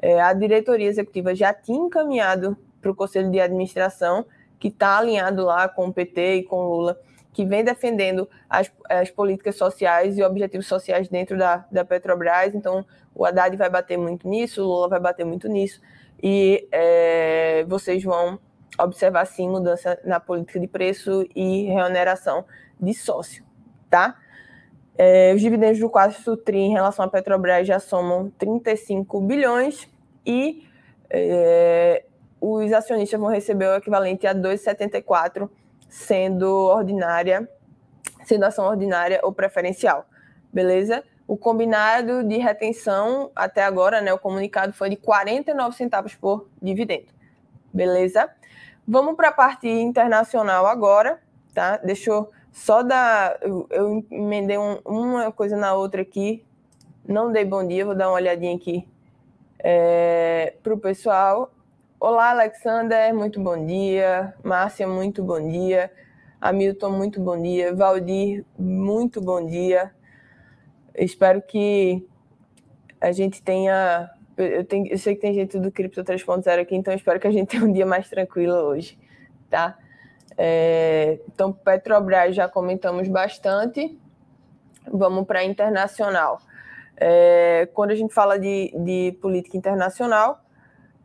É, 0.00 0.20
a 0.20 0.32
diretoria 0.32 0.86
executiva 0.86 1.34
já 1.34 1.52
tinha 1.52 1.78
encaminhado 1.78 2.56
para 2.88 2.92
o 2.92 2.94
Conselho 2.94 3.30
de 3.30 3.40
Administração, 3.40 4.24
que 4.58 4.68
está 4.68 4.98
alinhado 4.98 5.44
lá 5.44 5.68
com 5.68 5.86
o 5.86 5.92
PT 5.92 6.36
e 6.36 6.42
com 6.42 6.56
o 6.56 6.76
Lula, 6.76 7.00
que 7.32 7.44
vem 7.44 7.62
defendendo 7.62 8.28
as, 8.48 8.72
as 8.88 9.10
políticas 9.10 9.56
sociais 9.56 10.18
e 10.18 10.22
objetivos 10.22 10.66
sociais 10.66 11.08
dentro 11.08 11.36
da, 11.38 11.64
da 11.70 11.84
Petrobras. 11.84 12.54
Então, 12.54 12.84
o 13.14 13.24
Haddad 13.24 13.56
vai 13.56 13.70
bater 13.70 13.96
muito 13.96 14.28
nisso, 14.28 14.62
o 14.62 14.66
Lula 14.66 14.88
vai 14.88 15.00
bater 15.00 15.24
muito 15.24 15.48
nisso, 15.48 15.80
e 16.22 16.66
é, 16.72 17.64
vocês 17.68 18.02
vão 18.02 18.38
observar, 18.80 19.26
sim, 19.26 19.48
mudança 19.48 19.98
na 20.04 20.18
política 20.18 20.58
de 20.58 20.66
preço 20.66 21.26
e 21.34 21.64
reoneração 21.64 22.44
de 22.80 22.94
sócio, 22.94 23.44
tá? 23.90 24.16
É, 24.96 25.32
os 25.32 25.40
dividendos 25.40 25.78
do 25.78 25.88
quarto 25.88 26.36
TRI 26.36 26.58
em 26.58 26.72
relação 26.72 27.04
à 27.04 27.08
Petrobras 27.08 27.66
já 27.66 27.78
somam 27.78 28.30
35 28.36 29.20
bilhões 29.20 29.88
e 30.26 30.64
é, 31.08 32.04
os 32.40 32.72
acionistas 32.72 33.18
vão 33.18 33.30
receber 33.30 33.66
o 33.66 33.76
equivalente 33.76 34.26
a 34.26 34.34
2,74, 34.34 35.48
sendo 35.88 36.46
ordinária, 36.46 37.48
sendo 38.24 38.44
ação 38.44 38.66
ordinária 38.66 39.20
ou 39.22 39.32
preferencial. 39.32 40.06
Beleza? 40.52 41.02
O 41.26 41.36
combinado 41.36 42.24
de 42.24 42.38
retenção 42.38 43.30
até 43.36 43.62
agora, 43.62 44.00
né, 44.00 44.12
o 44.12 44.18
comunicado 44.18 44.72
foi 44.72 44.90
de 44.90 44.96
49 44.96 45.76
centavos 45.76 46.14
por 46.14 46.48
dividendo. 46.60 47.06
Beleza? 47.72 48.30
Vamos 48.86 49.14
para 49.14 49.28
a 49.28 49.32
parte 49.32 49.68
internacional 49.68 50.66
agora, 50.66 51.20
tá? 51.52 51.76
Deixa 51.76 52.10
eu 52.10 52.30
só 52.50 52.82
dar. 52.82 53.36
Eu, 53.42 53.66
eu 53.70 54.04
emendei 54.10 54.56
um, 54.56 54.78
uma 54.84 55.30
coisa 55.30 55.56
na 55.56 55.74
outra 55.74 56.00
aqui. 56.00 56.44
Não 57.06 57.30
dei 57.30 57.44
bom 57.44 57.66
dia, 57.66 57.84
vou 57.84 57.94
dar 57.94 58.08
uma 58.08 58.14
olhadinha 58.14 58.56
aqui 58.56 58.88
é, 59.58 60.54
para 60.62 60.72
o 60.72 60.78
pessoal. 60.78 61.50
Olá, 62.00 62.30
Alexander, 62.30 63.12
muito 63.12 63.40
bom 63.40 63.66
dia. 63.66 64.32
Márcia, 64.44 64.86
muito 64.86 65.20
bom 65.20 65.48
dia. 65.48 65.90
Hamilton, 66.40 66.90
muito 66.90 67.20
bom 67.20 67.42
dia. 67.42 67.74
Valdir, 67.74 68.44
muito 68.56 69.20
bom 69.20 69.44
dia. 69.44 69.90
Espero 70.94 71.42
que 71.42 72.06
a 73.00 73.10
gente 73.10 73.42
tenha. 73.42 74.08
Eu, 74.36 74.64
tenho, 74.64 74.86
eu 74.86 74.96
sei 74.96 75.16
que 75.16 75.22
tem 75.22 75.34
gente 75.34 75.58
do 75.58 75.72
Cripto 75.72 76.04
3.0 76.04 76.60
aqui, 76.60 76.76
então 76.76 76.94
espero 76.94 77.18
que 77.18 77.26
a 77.26 77.32
gente 77.32 77.48
tenha 77.48 77.64
um 77.64 77.72
dia 77.72 77.84
mais 77.84 78.08
tranquilo 78.08 78.54
hoje, 78.54 78.96
tá? 79.50 79.76
É, 80.36 81.18
então, 81.26 81.52
Petrobras 81.52 82.32
já 82.32 82.48
comentamos 82.48 83.08
bastante. 83.08 83.98
Vamos 84.86 85.26
para 85.26 85.42
internacional. 85.42 86.40
É, 86.96 87.68
quando 87.74 87.90
a 87.90 87.96
gente 87.96 88.14
fala 88.14 88.38
de, 88.38 88.72
de 88.76 89.18
política 89.20 89.56
internacional, 89.56 90.44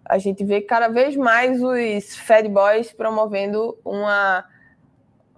a 0.06 0.18
gente 0.18 0.44
vê 0.44 0.62
cada 0.62 0.88
vez 0.88 1.16
mais 1.16 1.62
os 1.62 2.16
Fed 2.16 2.50
Boys 2.50 2.92
promovendo 2.92 3.78
uma, 3.86 4.46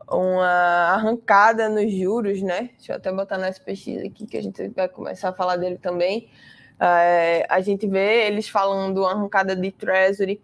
uma 0.10 0.94
arrancada 0.94 1.70
nos 1.70 1.92
juros, 1.92 2.42
né? 2.42 2.72
Deixa 2.78 2.94
eu 2.94 2.98
até 2.98 3.12
botar 3.12 3.38
na 3.38 3.52
pesquisa 3.52 4.06
aqui 4.06 4.26
que 4.26 4.38
a 4.38 4.42
gente 4.42 4.68
vai 4.70 4.88
começar 4.90 5.30
a 5.30 5.34
falar 5.34 5.58
dele 5.58 5.78
também. 5.78 6.30
É, 6.80 7.46
a 7.50 7.62
gente 7.62 7.88
vê 7.88 8.28
eles 8.28 8.50
falando 8.50 9.00
uma 9.00 9.12
arrancada 9.12 9.56
de 9.56 9.72
Treasury 9.72 10.42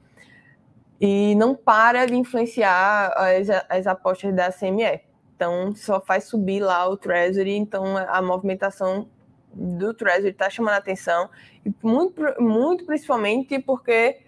e 1.00 1.36
não 1.36 1.56
para 1.56 2.06
de 2.06 2.16
influenciar 2.16 3.12
as, 3.18 3.50
as 3.68 3.88
apostas 3.88 4.34
da 4.36 4.52
CME. 4.52 5.02
Então, 5.36 5.74
só 5.76 6.00
faz 6.00 6.26
subir 6.26 6.60
lá 6.60 6.88
o 6.88 6.96
Treasury, 6.96 7.58
então 7.58 7.98
a 7.98 8.22
movimentação 8.22 9.10
do 9.54 9.94
Treasury 9.94 10.30
está 10.30 10.50
chamando 10.50 10.76
a 10.76 10.78
atenção, 10.78 11.30
e 11.66 11.72
muito, 11.84 12.22
muito 12.40 12.86
principalmente 12.86 13.60
porque 13.60 14.20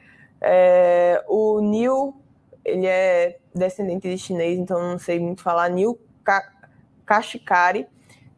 é, 0.42 1.24
o 1.28 1.62
Neil, 1.62 2.16
ele 2.66 2.86
é 2.86 3.38
descendente 3.56 4.10
de 4.10 4.18
chinês, 4.18 4.60
então 4.60 4.80
não 4.82 5.00
sei 5.00 5.20
muito 5.20 5.42
falar, 5.42 5.70
Neil 5.70 5.98
Kashkari, 7.06 7.88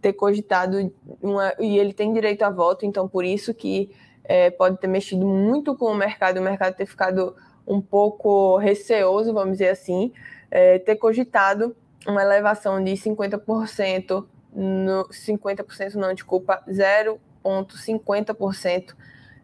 ter 0.01 0.13
cogitado, 0.13 0.94
uma, 1.22 1.54
e 1.60 1.80
ele 1.80 1.94
tem 1.94 2.13
direito 2.13 2.44
a 2.44 2.50
voto, 2.50 2.86
então 2.86 3.08
por 3.08 3.25
isso 3.25 3.54
que 3.54 3.92
é, 4.24 4.51
pode 4.51 4.77
ter 4.77 4.88
mexido 4.88 5.25
muito 5.25 5.75
com 5.75 5.86
o 5.86 5.96
mercado, 5.96 6.38
o 6.38 6.44
mercado 6.44 6.75
ter 6.75 6.86
ficado 6.86 7.36
um 7.65 7.82
pouco 7.82 8.58
receoso, 8.58 9.34
vamos 9.34 9.54
dizer 9.54 9.70
assim, 9.70 10.13
é, 10.51 10.77
ter 10.80 10.96
cogitado 10.98 11.75
uma 12.08 12.22
elevação 12.22 12.84
de 12.84 12.92
50% 12.92 14.25
no 14.56 15.08
50% 15.10 15.96
não, 15.96 16.14
desculpa, 16.14 16.64
0,50% 16.68 18.96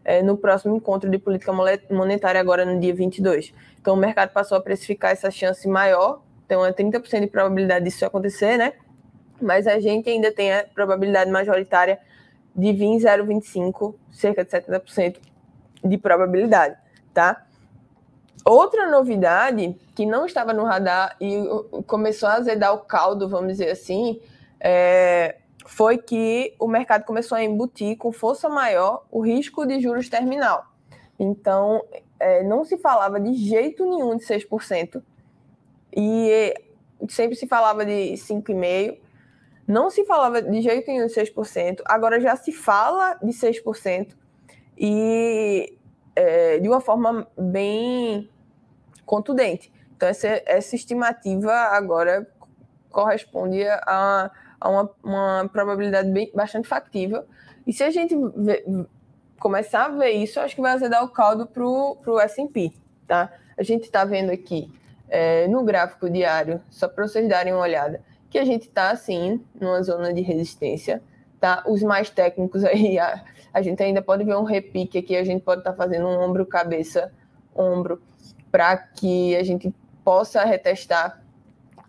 é, 0.04 0.22
no 0.22 0.36
próximo 0.36 0.74
encontro 0.74 1.08
de 1.10 1.18
política 1.18 1.52
monetária, 1.90 2.40
agora 2.40 2.64
no 2.64 2.80
dia 2.80 2.94
22. 2.94 3.52
Então, 3.80 3.94
o 3.94 3.96
mercado 3.96 4.32
passou 4.32 4.56
a 4.56 4.60
precificar 4.60 5.12
essa 5.12 5.30
chance 5.30 5.68
maior, 5.68 6.22
então 6.46 6.64
é 6.64 6.72
30% 6.72 7.20
de 7.20 7.26
probabilidade 7.26 7.84
disso 7.84 8.06
acontecer, 8.06 8.56
né? 8.56 8.72
Mas 9.40 9.66
a 9.66 9.78
gente 9.78 10.08
ainda 10.08 10.32
tem 10.32 10.52
a 10.52 10.64
probabilidade 10.64 11.30
majoritária 11.30 11.98
de 12.54 12.72
vir 12.72 12.98
0,25, 12.98 13.94
cerca 14.10 14.44
de 14.44 14.50
70% 14.50 15.18
de 15.84 15.98
probabilidade, 15.98 16.76
tá? 17.12 17.44
Outra 18.44 18.90
novidade 18.90 19.76
que 19.94 20.04
não 20.04 20.26
estava 20.26 20.52
no 20.52 20.64
radar 20.64 21.16
e 21.20 21.44
começou 21.86 22.28
a 22.28 22.34
azedar 22.34 22.74
o 22.74 22.78
caldo, 22.78 23.28
vamos 23.28 23.52
dizer 23.52 23.70
assim, 23.70 24.20
é, 24.62 25.38
foi 25.66 25.98
que 25.98 26.54
o 26.58 26.68
mercado 26.68 27.04
começou 27.04 27.36
a 27.36 27.42
embutir 27.42 27.96
com 27.96 28.12
força 28.12 28.48
maior 28.48 29.04
o 29.10 29.20
risco 29.20 29.66
de 29.66 29.80
juros 29.80 30.08
terminal. 30.08 30.64
Então, 31.18 31.84
é, 32.20 32.44
não 32.44 32.64
se 32.64 32.78
falava 32.78 33.18
de 33.18 33.34
jeito 33.34 33.84
nenhum 33.84 34.16
de 34.16 34.24
6%, 34.24 35.02
e 35.94 36.54
sempre 37.08 37.36
se 37.36 37.46
falava 37.48 37.84
de 37.84 38.12
5,5%, 38.12 38.98
não 39.66 39.90
se 39.90 40.04
falava 40.04 40.40
de 40.40 40.60
jeito 40.60 40.90
nenhum 40.90 41.06
de 41.06 41.12
6%, 41.12 41.82
agora 41.84 42.20
já 42.20 42.36
se 42.36 42.52
fala 42.52 43.14
de 43.14 43.32
6%, 43.32 44.14
e 44.78 45.76
é, 46.14 46.58
de 46.58 46.68
uma 46.68 46.80
forma 46.80 47.26
bem 47.36 48.28
contundente. 49.04 49.72
Então, 49.96 50.08
essa, 50.08 50.42
essa 50.46 50.76
estimativa 50.76 51.52
agora 51.52 52.26
corresponde 52.90 53.64
a 53.66 54.30
a 54.62 54.68
uma, 54.70 54.90
uma 55.02 55.50
probabilidade 55.52 56.10
bem, 56.10 56.30
bastante 56.34 56.68
factível. 56.68 57.24
E 57.66 57.72
se 57.72 57.82
a 57.82 57.90
gente 57.90 58.14
vê, 58.36 58.64
começar 59.38 59.86
a 59.86 59.88
ver 59.88 60.10
isso, 60.10 60.38
acho 60.38 60.54
que 60.54 60.62
vai 60.62 60.72
azedar 60.72 61.04
o 61.04 61.08
caldo 61.08 61.46
para 61.46 61.64
o 61.64 62.20
S&P, 62.20 62.72
tá? 63.06 63.32
A 63.58 63.62
gente 63.62 63.84
está 63.84 64.04
vendo 64.04 64.30
aqui 64.30 64.72
é, 65.08 65.48
no 65.48 65.64
gráfico 65.64 66.08
diário, 66.08 66.60
só 66.70 66.86
para 66.88 67.06
vocês 67.06 67.28
darem 67.28 67.52
uma 67.52 67.62
olhada, 67.62 68.00
que 68.30 68.38
a 68.38 68.44
gente 68.44 68.68
está 68.68 68.90
assim, 68.90 69.44
numa 69.60 69.82
zona 69.82 70.12
de 70.12 70.22
resistência, 70.22 71.02
tá? 71.40 71.64
Os 71.66 71.82
mais 71.82 72.08
técnicos 72.08 72.62
aí, 72.64 72.98
a, 72.98 73.22
a 73.52 73.60
gente 73.60 73.82
ainda 73.82 74.00
pode 74.00 74.24
ver 74.24 74.36
um 74.36 74.44
repique 74.44 74.96
aqui, 74.96 75.16
a 75.16 75.24
gente 75.24 75.42
pode 75.42 75.60
estar 75.60 75.72
tá 75.72 75.76
fazendo 75.76 76.06
um 76.06 76.20
ombro, 76.20 76.46
cabeça, 76.46 77.12
ombro, 77.54 78.00
para 78.50 78.76
que 78.76 79.34
a 79.36 79.42
gente 79.42 79.74
possa 80.04 80.44
retestar 80.44 81.21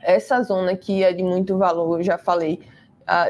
essa 0.03 0.41
zona 0.43 0.75
que 0.75 1.03
é 1.03 1.11
de 1.13 1.23
muito 1.23 1.57
valor, 1.57 1.99
eu 1.99 2.03
já 2.03 2.17
falei, 2.17 2.61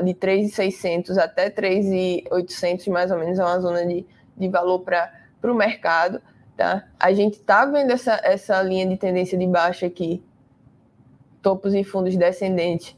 de 0.04 0.14
3.600 0.14 1.18
até 1.18 1.50
3.800 1.50 2.90
mais 2.90 3.12
ou 3.12 3.18
menos 3.18 3.40
é 3.40 3.44
uma 3.44 3.60
zona 3.60 3.86
de, 3.86 4.06
de 4.38 4.48
valor 4.48 4.80
para 4.80 5.12
o 5.44 5.54
mercado. 5.54 6.22
Tá? 6.56 6.86
A 7.00 7.12
gente 7.12 7.38
está 7.38 7.66
vendo 7.66 7.92
essa, 7.92 8.20
essa 8.24 8.62
linha 8.62 8.88
de 8.88 8.98
tendência 8.98 9.38
de 9.38 9.48
baixa 9.48 9.88
aqui, 9.88 10.24
topos 11.42 11.74
e 11.74 11.84
fundos 11.84 12.16
descendentes, 12.16 12.96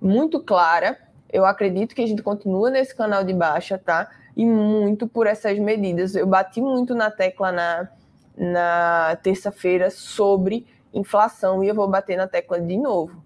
muito 0.00 0.40
clara. 0.40 0.98
Eu 1.30 1.44
acredito 1.44 1.94
que 1.94 2.02
a 2.02 2.06
gente 2.06 2.22
continua 2.22 2.70
nesse 2.70 2.94
canal 2.94 3.22
de 3.22 3.34
baixa, 3.34 3.76
tá? 3.76 4.10
E 4.34 4.46
muito 4.46 5.06
por 5.06 5.26
essas 5.26 5.58
medidas. 5.58 6.14
Eu 6.14 6.26
bati 6.26 6.60
muito 6.60 6.94
na 6.94 7.10
tecla 7.10 7.52
na, 7.52 7.88
na 8.36 9.18
terça-feira 9.22 9.90
sobre 9.90 10.66
inflação 10.98 11.62
e 11.62 11.68
eu 11.68 11.74
vou 11.74 11.88
bater 11.88 12.16
na 12.16 12.26
tecla 12.26 12.60
de 12.60 12.76
novo. 12.76 13.22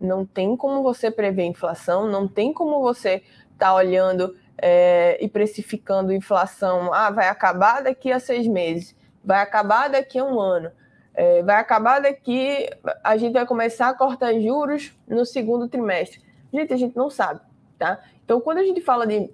Não 0.00 0.26
tem 0.26 0.56
como 0.56 0.82
você 0.82 1.10
prever 1.10 1.44
inflação, 1.44 2.06
não 2.06 2.26
tem 2.26 2.52
como 2.52 2.80
você 2.80 3.22
estar 3.52 3.66
tá 3.68 3.74
olhando 3.74 4.36
é, 4.58 5.16
e 5.24 5.28
precificando 5.28 6.12
inflação. 6.12 6.92
Ah, 6.92 7.10
vai 7.10 7.28
acabar 7.28 7.82
daqui 7.82 8.10
a 8.10 8.18
seis 8.18 8.46
meses 8.46 8.96
vai 9.24 9.40
acabar 9.40 9.88
daqui 9.88 10.18
a 10.18 10.24
um 10.24 10.40
ano, 10.40 10.70
é, 11.14 11.42
vai 11.42 11.56
acabar 11.56 12.00
daqui, 12.00 12.68
a 13.04 13.16
gente 13.16 13.32
vai 13.32 13.46
começar 13.46 13.88
a 13.88 13.94
cortar 13.94 14.32
juros 14.40 14.92
no 15.06 15.24
segundo 15.24 15.68
trimestre. 15.68 16.20
Gente, 16.52 16.72
a 16.72 16.76
gente 16.76 16.96
não 16.96 17.08
sabe, 17.08 17.40
tá? 17.78 18.00
Então, 18.24 18.40
quando 18.40 18.58
a 18.58 18.64
gente 18.64 18.80
fala 18.80 19.06
de, 19.06 19.30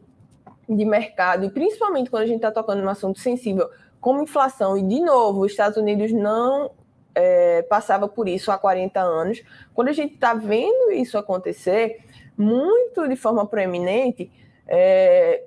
de 0.69 0.85
mercado, 0.85 1.45
e 1.45 1.51
principalmente 1.51 2.11
quando 2.11 2.25
a 2.25 2.27
gente 2.27 2.37
está 2.37 2.51
tocando 2.51 2.83
num 2.83 2.89
assunto 2.89 3.19
sensível 3.19 3.69
como 4.01 4.23
inflação, 4.23 4.77
e 4.77 4.83
de 4.83 5.01
novo, 5.01 5.41
os 5.41 5.53
Estados 5.53 5.77
Unidos 5.77 6.13
não 6.13 6.71
é, 7.15 7.63
passava 7.63 8.09
por 8.09 8.29
isso 8.29 8.51
há 8.51 8.59
40 8.59 9.01
anos, 9.01 9.43
quando 9.75 9.89
a 9.89 9.93
gente 9.93 10.15
está 10.15 10.35
vendo 10.35 10.93
isso 10.93 11.19
acontecer, 11.19 11.99
muito 12.37 13.09
de 13.09 13.17
forma 13.17 13.47
proeminente, 13.47 14.31
é, 14.67 15.45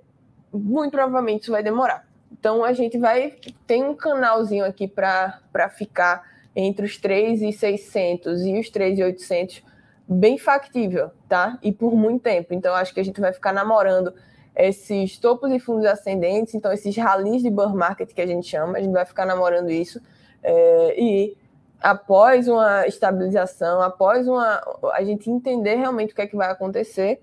muito 0.51 0.91
provavelmente 0.91 1.43
isso 1.43 1.51
vai 1.51 1.63
demorar. 1.63 2.05
Então 2.31 2.63
a 2.63 2.73
gente 2.73 2.97
vai 2.97 3.35
tem 3.65 3.83
um 3.83 3.95
canalzinho 3.95 4.65
aqui 4.65 4.87
para 4.87 5.69
ficar 5.69 6.29
entre 6.55 6.85
os 6.85 6.97
3,600 6.97 8.41
e 8.41 8.59
os 8.59 8.69
3,800 8.69 9.63
bem 10.07 10.37
factível, 10.37 11.11
tá? 11.29 11.57
E 11.63 11.71
por 11.71 11.95
muito 11.95 12.23
tempo. 12.23 12.53
Então 12.53 12.75
acho 12.75 12.93
que 12.93 12.99
a 12.99 13.03
gente 13.03 13.21
vai 13.21 13.31
ficar 13.31 13.53
namorando 13.53 14.13
esses 14.55 15.17
topos 15.17 15.49
e 15.51 15.59
fundos 15.59 15.85
ascendentes, 15.85 16.53
então 16.53 16.73
esses 16.73 16.95
rallies 16.97 17.41
de 17.41 17.49
bear 17.49 17.73
market 17.73 18.13
que 18.13 18.21
a 18.21 18.27
gente 18.27 18.47
chama, 18.47 18.77
a 18.77 18.81
gente 18.81 18.91
vai 18.91 19.05
ficar 19.05 19.25
namorando 19.25 19.69
isso. 19.69 20.01
É, 20.43 20.99
e 20.99 21.37
após 21.81 22.47
uma 22.47 22.85
estabilização, 22.87 23.81
após 23.81 24.27
uma 24.27 24.61
a 24.93 25.03
gente 25.03 25.29
entender 25.29 25.75
realmente 25.75 26.13
o 26.13 26.15
que 26.15 26.21
é 26.21 26.27
que 26.27 26.35
vai 26.35 26.49
acontecer, 26.49 27.21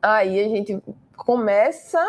aí 0.00 0.40
a 0.40 0.48
gente 0.48 0.82
começa 1.16 2.02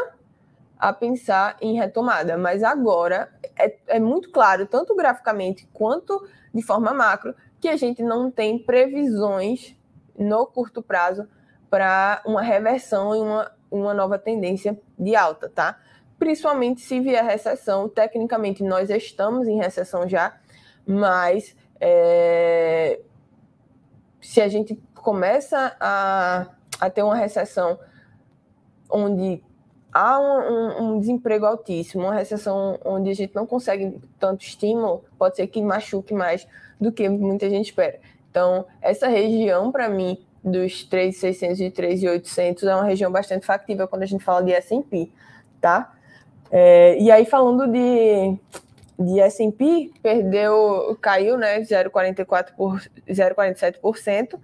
a 0.79 0.93
pensar 0.93 1.57
em 1.61 1.75
retomada. 1.75 2.37
Mas 2.37 2.63
agora 2.63 3.29
é, 3.57 3.75
é 3.87 3.99
muito 3.99 4.31
claro, 4.31 4.65
tanto 4.65 4.95
graficamente 4.95 5.67
quanto 5.73 6.27
de 6.53 6.61
forma 6.61 6.93
macro, 6.93 7.35
que 7.59 7.67
a 7.67 7.75
gente 7.75 8.01
não 8.01 8.31
tem 8.31 8.57
previsões 8.57 9.75
no 10.17 10.45
curto 10.45 10.81
prazo 10.81 11.27
para 11.69 12.21
uma 12.25 12.41
reversão 12.41 13.15
e 13.15 13.19
uma, 13.19 13.51
uma 13.69 13.93
nova 13.93 14.17
tendência 14.17 14.79
de 14.97 15.15
alta, 15.15 15.49
tá? 15.49 15.79
Principalmente 16.17 16.81
se 16.81 16.99
vier 16.99 17.23
recessão. 17.23 17.87
Tecnicamente, 17.89 18.63
nós 18.63 18.89
estamos 18.89 19.47
em 19.47 19.57
recessão 19.57 20.07
já, 20.07 20.35
mas 20.87 21.55
é, 21.79 22.99
se 24.21 24.41
a 24.41 24.47
gente 24.47 24.79
começa 24.95 25.75
a, 25.79 26.47
a 26.79 26.89
ter 26.89 27.03
uma 27.03 27.15
recessão 27.15 27.77
onde 28.89 29.43
há 29.91 30.19
um, 30.19 30.93
um, 30.95 30.99
desemprego 30.99 31.45
altíssimo, 31.45 32.03
uma 32.03 32.13
recessão 32.13 32.79
onde 32.85 33.09
a 33.09 33.13
gente 33.13 33.35
não 33.35 33.45
consegue 33.45 33.99
tanto 34.19 34.43
estímulo, 34.43 35.03
pode 35.17 35.35
ser 35.35 35.47
que 35.47 35.61
machuque 35.61 36.13
mais 36.13 36.47
do 36.79 36.91
que 36.91 37.09
muita 37.09 37.49
gente 37.49 37.65
espera. 37.65 37.99
Então, 38.29 38.65
essa 38.81 39.07
região, 39.07 39.71
para 39.71 39.89
mim, 39.89 40.23
dos 40.43 40.83
3,600 40.83 41.59
e 41.59 41.71
3,800 41.71 42.63
é 42.63 42.75
uma 42.75 42.85
região 42.85 43.11
bastante 43.11 43.45
factível 43.45 43.87
quando 43.87 44.03
a 44.03 44.05
gente 44.05 44.23
fala 44.23 44.43
de 44.43 44.51
S&P, 44.51 45.09
tá? 45.59 45.93
É, 46.51 46.97
e 46.99 47.11
aí, 47.11 47.25
falando 47.25 47.67
de, 47.67 48.37
de 48.99 49.19
S&P, 49.19 49.91
perdeu, 50.01 50.97
caiu, 51.01 51.37
né, 51.37 51.59
0,44 51.61 52.55
por 52.55 52.81
0,47%, 53.07 54.39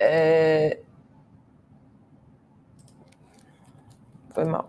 É... 0.00 0.78
Foi 4.34 4.44
mal. 4.44 4.68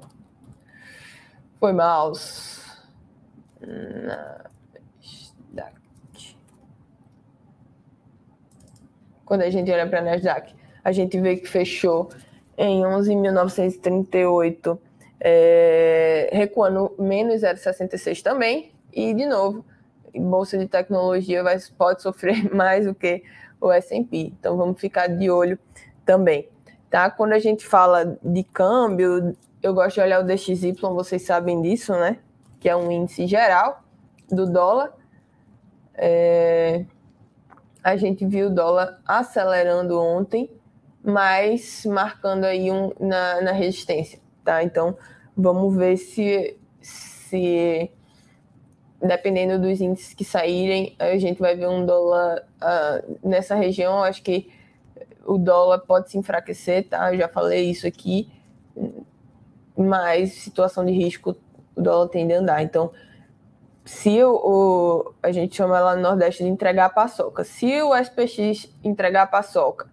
Foi 1.60 1.74
mal. 1.74 2.12
Nasdaq. 3.62 4.52
Quando 9.32 9.44
a 9.44 9.50
gente 9.50 9.72
olha 9.72 9.88
para 9.88 10.00
a 10.00 10.02
Nasdaq, 10.02 10.54
a 10.84 10.92
gente 10.92 11.18
vê 11.18 11.38
que 11.38 11.48
fechou 11.48 12.10
em 12.58 12.82
11.938, 12.82 14.78
é, 15.22 16.30
recuando 16.34 16.94
menos 17.00 17.42
0,66 17.42 18.22
também. 18.22 18.74
E, 18.92 19.14
de 19.14 19.26
novo, 19.26 19.64
bolsa 20.14 20.58
de 20.58 20.68
tecnologia 20.68 21.42
vai, 21.44 21.58
pode 21.78 22.02
sofrer 22.02 22.44
mais 22.54 22.86
do 22.86 22.94
que 22.94 23.24
o 23.62 23.72
S&P. 23.72 24.34
Então, 24.38 24.58
vamos 24.58 24.82
ficar 24.82 25.08
de 25.08 25.32
olho 25.32 25.58
também. 26.06 26.50
Tá? 26.90 27.10
Quando 27.10 27.32
a 27.32 27.40
gente 27.40 27.66
fala 27.66 28.20
de 28.22 28.44
câmbio, 28.44 29.34
eu 29.64 29.74
gosto 29.74 29.96
de 29.96 30.02
olhar 30.02 30.20
o 30.20 30.28
DXY, 30.28 30.74
vocês 30.82 31.22
sabem 31.22 31.62
disso, 31.62 31.94
né? 31.94 32.18
Que 32.60 32.68
é 32.68 32.76
um 32.76 32.92
índice 32.92 33.26
geral 33.26 33.82
do 34.30 34.46
dólar. 34.46 34.92
É... 35.96 36.84
A 37.84 37.96
gente 37.98 38.26
viu 38.26 38.48
o 38.48 38.54
dólar 38.54 39.00
acelerando 39.06 40.00
ontem, 40.00 40.50
mas 41.04 41.84
marcando 41.86 42.46
aí 42.46 42.72
um, 42.72 42.92
na, 43.00 43.42
na 43.42 43.52
resistência, 43.52 44.20
tá? 44.44 44.64
Então, 44.64 44.96
vamos 45.36 45.76
ver 45.76 45.98
se, 45.98 46.58
se 46.80 47.90
dependendo 49.02 49.60
dos 49.60 49.82
índices 49.82 50.14
que 50.14 50.24
saírem, 50.24 50.96
a 51.00 51.18
gente 51.18 51.40
vai 51.40 51.56
ver 51.56 51.68
um 51.68 51.86
dólar 51.86 52.46
uh, 52.62 53.28
nessa 53.28 53.56
região. 53.56 54.04
Acho 54.04 54.22
que 54.22 54.52
o 55.26 55.38
dólar 55.38 55.80
pode 55.80 56.12
se 56.12 56.18
enfraquecer, 56.18 56.88
tá? 56.88 57.12
Eu 57.12 57.18
já 57.18 57.28
falei 57.28 57.70
isso 57.70 57.88
aqui, 57.88 58.32
mas 59.76 60.34
situação 60.34 60.86
de 60.86 60.92
risco, 60.92 61.36
o 61.76 61.82
dólar 61.82 62.10
tende 62.10 62.34
a 62.34 62.40
andar. 62.40 62.62
Então, 62.62 62.92
se 63.84 64.24
o, 64.24 64.36
o 64.36 65.14
a 65.24 65.32
gente 65.32 65.56
chama 65.56 65.80
lá 65.80 65.96
no 65.96 66.02
Nordeste 66.02 66.44
de 66.44 66.50
entregar 66.50 66.86
a 66.86 66.90
paçoca, 66.90 67.44
se 67.44 67.82
o 67.82 67.96
SPX 67.96 68.70
entregar 68.84 69.24
a 69.24 69.28
paçoca 69.28 69.90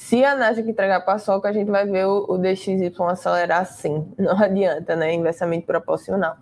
se 0.00 0.24
a 0.24 0.34
Nasdaq 0.34 0.68
entregar 0.70 1.00
paçoca, 1.02 1.48
a 1.48 1.52
gente 1.52 1.70
vai 1.70 1.84
ver 1.86 2.06
o, 2.06 2.24
o 2.26 2.38
DXY 2.38 2.90
acelerar 3.08 3.66
sim. 3.66 4.10
Não 4.16 4.32
adianta, 4.38 4.96
né? 4.96 5.12
Inversamente 5.12 5.66
proporcional. 5.66 6.38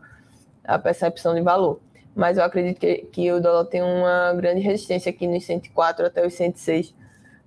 A 0.63 0.79
percepção 0.79 1.35
de 1.35 1.41
valor. 1.41 1.81
Mas 2.15 2.39
eu 2.39 2.45
acredito 2.45 2.79
que, 2.79 2.99
que 3.13 3.33
o 3.33 3.41
dólar 3.41 3.65
tem 3.65 3.83
uma 3.83 4.33
grande 4.35 4.61
resistência 4.61 5.11
aqui 5.11 5.27
nos 5.27 5.45
104 5.45 6.07
até 6.07 6.25
os 6.25 6.35
106 6.35 6.95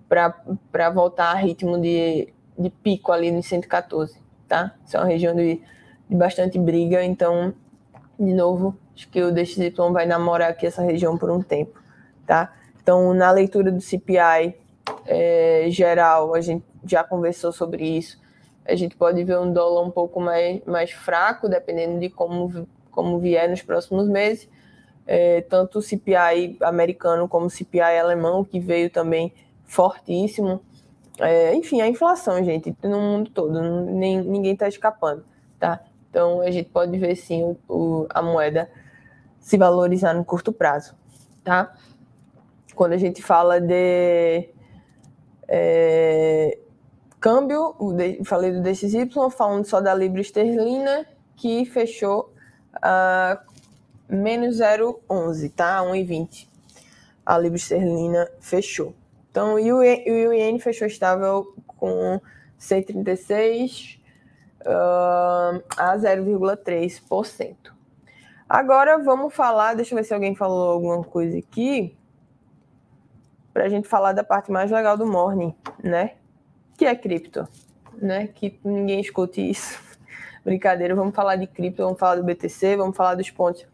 para 0.09 0.89
voltar 0.89 1.31
a 1.31 1.35
ritmo 1.35 1.79
de, 1.79 2.33
de 2.59 2.69
pico 2.69 3.13
ali 3.13 3.31
nos 3.31 3.45
114, 3.45 4.17
tá? 4.49 4.75
Isso 4.85 4.97
é 4.97 4.99
uma 4.99 5.07
região 5.07 5.33
de, 5.33 5.61
de 6.09 6.15
bastante 6.15 6.59
briga, 6.59 7.01
então, 7.03 7.53
de 8.23 8.33
novo, 8.33 8.77
acho 8.95 9.09
que 9.09 9.21
o 9.21 9.31
DXY 9.31 9.73
vai 9.91 10.05
namorar 10.05 10.51
aqui 10.51 10.67
essa 10.67 10.81
região 10.81 11.17
por 11.17 11.31
um 11.31 11.41
tempo, 11.41 11.81
tá? 12.25 12.53
Então, 12.81 13.13
na 13.13 13.31
leitura 13.31 13.71
do 13.71 13.81
CPI, 13.81 14.55
é, 15.05 15.65
geral, 15.69 16.33
a 16.33 16.41
gente 16.41 16.63
já 16.85 17.03
conversou 17.03 17.51
sobre 17.51 17.83
isso. 17.83 18.19
A 18.65 18.75
gente 18.75 18.95
pode 18.95 19.23
ver 19.23 19.39
um 19.39 19.51
dólar 19.51 19.83
um 19.83 19.91
pouco 19.91 20.19
mais, 20.19 20.63
mais 20.65 20.91
fraco, 20.91 21.49
dependendo 21.49 21.99
de 21.99 22.09
como, 22.09 22.67
como 22.91 23.19
vier 23.19 23.49
nos 23.49 23.61
próximos 23.61 24.07
meses. 24.07 24.47
É, 25.07 25.41
tanto 25.41 25.79
o 25.79 25.81
CPI 25.81 26.57
americano 26.61 27.27
como 27.27 27.47
o 27.47 27.49
CPI 27.49 27.99
alemão, 27.99 28.43
que 28.43 28.59
veio 28.59 28.89
também 28.89 29.33
fortíssimo. 29.65 30.61
É, 31.19 31.53
enfim, 31.55 31.81
a 31.81 31.87
inflação, 31.87 32.43
gente, 32.43 32.75
no 32.83 32.99
mundo 32.99 33.29
todo, 33.31 33.61
nem, 33.61 34.21
ninguém 34.21 34.53
está 34.53 34.67
escapando, 34.67 35.23
tá? 35.59 35.81
Então, 36.11 36.41
a 36.41 36.51
gente 36.51 36.69
pode 36.69 36.97
ver, 36.99 37.15
sim, 37.15 37.41
o, 37.41 37.57
o, 37.73 38.07
a 38.09 38.21
moeda 38.21 38.69
se 39.39 39.57
valorizar 39.57 40.13
no 40.13 40.25
curto 40.25 40.51
prazo, 40.51 40.93
tá? 41.41 41.73
Quando 42.75 42.91
a 42.91 42.97
gente 42.97 43.23
fala 43.23 43.61
de 43.61 44.49
é, 45.47 46.59
câmbio, 47.17 47.75
falei 48.25 48.51
do 48.51 48.61
DXY, 48.61 49.09
falando 49.31 49.63
só 49.63 49.79
da 49.79 49.95
libra 49.95 50.19
esterlina, 50.19 51.07
que 51.37 51.63
fechou 51.63 52.33
a 52.81 53.41
menos 54.09 54.57
0,11, 54.57 55.49
tá? 55.55 55.81
1,20. 55.81 56.45
A 57.25 57.37
libra 57.37 57.57
esterlina 57.57 58.29
fechou. 58.41 58.93
Então, 59.29 59.53
o 59.53 59.59
IUN 59.59 60.59
fechou 60.59 60.85
estável 60.85 61.55
com 61.65 62.19
136 62.57 64.00
uh, 64.65 65.63
a 65.77 65.97
0,3%. 65.97 67.55
Agora 68.47 68.97
vamos 68.97 69.33
falar, 69.33 69.75
deixa 69.75 69.93
eu 69.93 69.97
ver 69.97 70.03
se 70.03 70.13
alguém 70.13 70.35
falou 70.35 70.71
alguma 70.71 71.03
coisa 71.03 71.37
aqui, 71.37 71.97
para 73.53 73.65
a 73.65 73.69
gente 73.69 73.87
falar 73.87 74.13
da 74.13 74.23
parte 74.23 74.51
mais 74.51 74.71
legal 74.71 74.97
do 74.97 75.05
Morning, 75.05 75.55
né? 75.83 76.15
Que 76.77 76.85
é 76.85 76.95
cripto, 76.95 77.47
né? 77.95 78.27
Que 78.27 78.59
ninguém 78.63 78.99
escute 78.99 79.49
isso. 79.49 79.79
Brincadeira, 80.43 80.95
vamos 80.95 81.15
falar 81.15 81.35
de 81.35 81.47
cripto, 81.47 81.83
vamos 81.83 81.99
falar 81.99 82.15
do 82.15 82.23
BTC, 82.23 82.75
vamos 82.75 82.95
falar 82.95 83.15
dos 83.15 83.29
pontos 83.29 83.65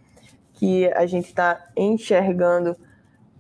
que 0.54 0.88
a 0.94 1.06
gente 1.06 1.26
está 1.26 1.70
enxergando 1.76 2.76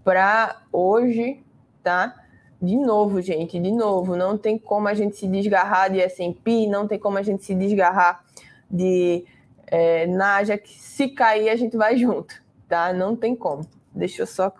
para 0.03 0.61
hoje, 0.71 1.43
tá? 1.83 2.15
De 2.61 2.75
novo, 2.75 3.21
gente, 3.21 3.59
de 3.59 3.71
novo, 3.71 4.15
não 4.15 4.37
tem 4.37 4.57
como 4.57 4.87
a 4.87 4.93
gente 4.93 5.15
se 5.15 5.27
desgarrar 5.27 5.91
de 5.91 6.01
S&P, 6.01 6.65
não 6.67 6.87
tem 6.87 6.97
como 6.97 7.17
a 7.17 7.21
gente 7.21 7.43
se 7.43 7.53
desgarrar 7.53 8.23
de 8.69 9.25
é, 9.67 10.07
Nasdaq. 10.07 10.67
Se 10.67 11.09
cair, 11.09 11.49
a 11.49 11.55
gente 11.55 11.77
vai 11.77 11.97
junto, 11.97 12.41
tá? 12.67 12.91
Não 12.93 13.15
tem 13.15 13.35
como. 13.35 13.63
Deixa 13.93 14.23
eu 14.23 14.27
só 14.27 14.51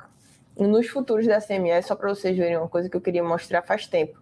nos 0.60 0.88
futuros 0.88 1.28
da 1.28 1.40
CME, 1.40 1.82
só 1.84 1.96
para 1.96 2.10
vocês 2.10 2.36
verem 2.36 2.58
uma 2.58 2.68
coisa 2.68 2.90
que 2.90 2.98
eu 2.98 3.02
queria 3.02 3.24
mostrar 3.24 3.62
faz 3.62 3.86
tempo, 3.88 4.20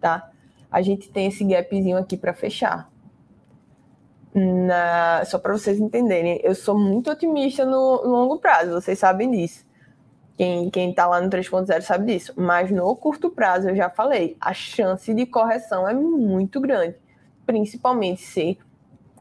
tá? 0.00 0.30
A 0.70 0.82
gente 0.82 1.08
tem 1.08 1.28
esse 1.28 1.44
gapzinho 1.44 1.96
aqui 1.96 2.16
para 2.16 2.34
fechar. 2.34 2.90
Na... 4.32 5.24
Só 5.24 5.38
para 5.38 5.52
vocês 5.52 5.78
entenderem, 5.78 6.40
eu 6.42 6.54
sou 6.54 6.78
muito 6.78 7.10
otimista 7.10 7.64
no 7.64 8.02
longo 8.04 8.38
prazo, 8.38 8.72
vocês 8.72 8.98
sabem 8.98 9.30
disso. 9.30 9.64
Quem, 10.40 10.70
quem 10.70 10.90
tá 10.90 11.06
lá 11.06 11.20
no 11.20 11.28
3.0 11.28 11.82
sabe 11.82 12.14
disso. 12.14 12.32
Mas 12.34 12.70
no 12.70 12.96
curto 12.96 13.28
prazo, 13.28 13.68
eu 13.68 13.76
já 13.76 13.90
falei, 13.90 14.38
a 14.40 14.54
chance 14.54 15.12
de 15.12 15.26
correção 15.26 15.86
é 15.86 15.92
muito 15.92 16.58
grande. 16.62 16.96
Principalmente 17.44 18.22
se 18.22 18.58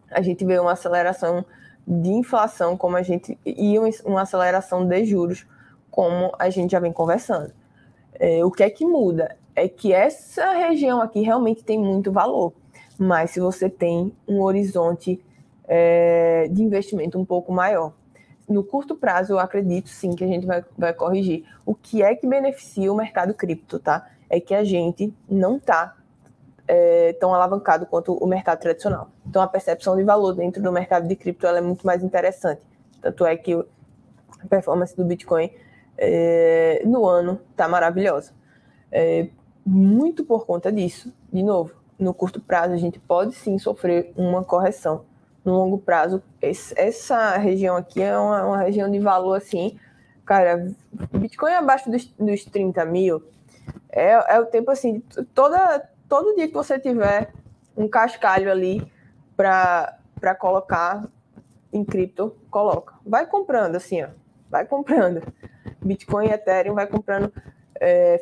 a 0.09 0.21
gente 0.21 0.45
vê 0.45 0.57
uma 0.59 0.71
aceleração 0.71 1.43
de 1.85 2.07
inflação, 2.07 2.77
como 2.77 2.95
a 2.95 3.01
gente. 3.01 3.37
e 3.45 3.75
uma 4.05 4.21
aceleração 4.21 4.87
de 4.87 5.03
juros, 5.03 5.45
como 5.91 6.31
a 6.39 6.49
gente 6.49 6.71
já 6.71 6.79
vem 6.79 6.93
conversando. 6.93 7.51
É, 8.13 8.45
o 8.45 8.49
que 8.49 8.63
é 8.63 8.69
que 8.69 8.85
muda? 8.85 9.35
É 9.53 9.67
que 9.67 9.91
essa 9.91 10.53
região 10.53 11.01
aqui 11.01 11.19
realmente 11.19 11.65
tem 11.65 11.77
muito 11.77 12.13
valor. 12.13 12.53
Mas 12.97 13.31
se 13.31 13.41
você 13.41 13.69
tem 13.69 14.15
um 14.25 14.39
horizonte 14.39 15.21
é, 15.67 16.47
de 16.49 16.63
investimento 16.63 17.19
um 17.19 17.25
pouco 17.25 17.51
maior, 17.51 17.91
no 18.49 18.63
curto 18.63 18.95
prazo, 18.95 19.33
eu 19.33 19.39
acredito 19.39 19.89
sim 19.89 20.15
que 20.15 20.23
a 20.23 20.27
gente 20.27 20.45
vai, 20.45 20.65
vai 20.77 20.93
corrigir. 20.93 21.45
O 21.65 21.75
que 21.75 22.01
é 22.01 22.15
que 22.15 22.27
beneficia 22.27 22.91
o 22.91 22.95
mercado 22.95 23.33
cripto, 23.33 23.79
tá? 23.79 24.09
É 24.29 24.39
que 24.39 24.55
a 24.55 24.63
gente 24.63 25.13
não 25.29 25.57
está 25.57 25.95
é, 26.67 27.13
tão 27.13 27.33
alavancado 27.33 27.85
quanto 27.85 28.13
o 28.13 28.27
mercado 28.27 28.59
tradicional. 28.59 29.09
Então, 29.27 29.41
a 29.41 29.47
percepção 29.47 29.95
de 29.95 30.03
valor 30.03 30.33
dentro 30.33 30.61
do 30.61 30.71
mercado 30.71 31.07
de 31.07 31.15
cripto 31.15 31.45
é 31.45 31.61
muito 31.61 31.85
mais 31.85 32.03
interessante. 32.03 32.61
Tanto 33.01 33.25
é 33.25 33.37
que 33.37 33.53
a 33.53 34.47
performance 34.49 34.95
do 34.95 35.05
Bitcoin 35.05 35.51
é, 35.97 36.81
no 36.85 37.05
ano 37.05 37.39
está 37.51 37.67
maravilhosa. 37.67 38.33
É, 38.91 39.29
muito 39.65 40.25
por 40.25 40.45
conta 40.45 40.71
disso, 40.71 41.13
de 41.31 41.43
novo, 41.43 41.73
no 41.99 42.13
curto 42.13 42.41
prazo 42.41 42.73
a 42.73 42.77
gente 42.77 42.99
pode 42.99 43.35
sim 43.35 43.59
sofrer 43.59 44.11
uma 44.15 44.43
correção 44.43 45.05
no 45.43 45.53
longo 45.53 45.77
prazo. 45.77 46.21
essa 46.41 47.37
região 47.37 47.75
aqui 47.75 48.01
é 48.01 48.17
uma, 48.17 48.45
uma, 48.45 48.57
região 48.57 48.89
de 48.89 48.99
valor 48.99 49.35
assim, 49.35 49.79
cara, 50.25 50.67
Bitcoin 51.13 51.53
abaixo 51.53 51.89
dos, 51.89 52.05
dos 52.19 52.45
30 52.45 52.85
mil 52.85 53.23
é, 53.89 54.11
é 54.35 54.39
o 54.39 54.45
tempo 54.45 54.71
assim, 54.71 54.99
toda, 55.33 55.89
todo 56.07 56.35
dia 56.35 56.47
que 56.47 56.53
você 56.53 56.79
tiver 56.79 57.31
um 57.75 57.87
cascalho 57.87 58.51
ali 58.51 58.91
para 59.35 60.35
colocar 60.37 61.07
em 61.71 61.83
cripto, 61.83 62.35
coloca. 62.49 62.95
Vai 63.05 63.25
comprando 63.25 63.75
assim, 63.75 64.03
ó. 64.03 64.09
Vai 64.49 64.65
comprando. 64.65 65.21
Bitcoin 65.81 66.27
e 66.27 66.31
Ethereum 66.31 66.75
vai 66.75 66.87
comprando 66.87 67.31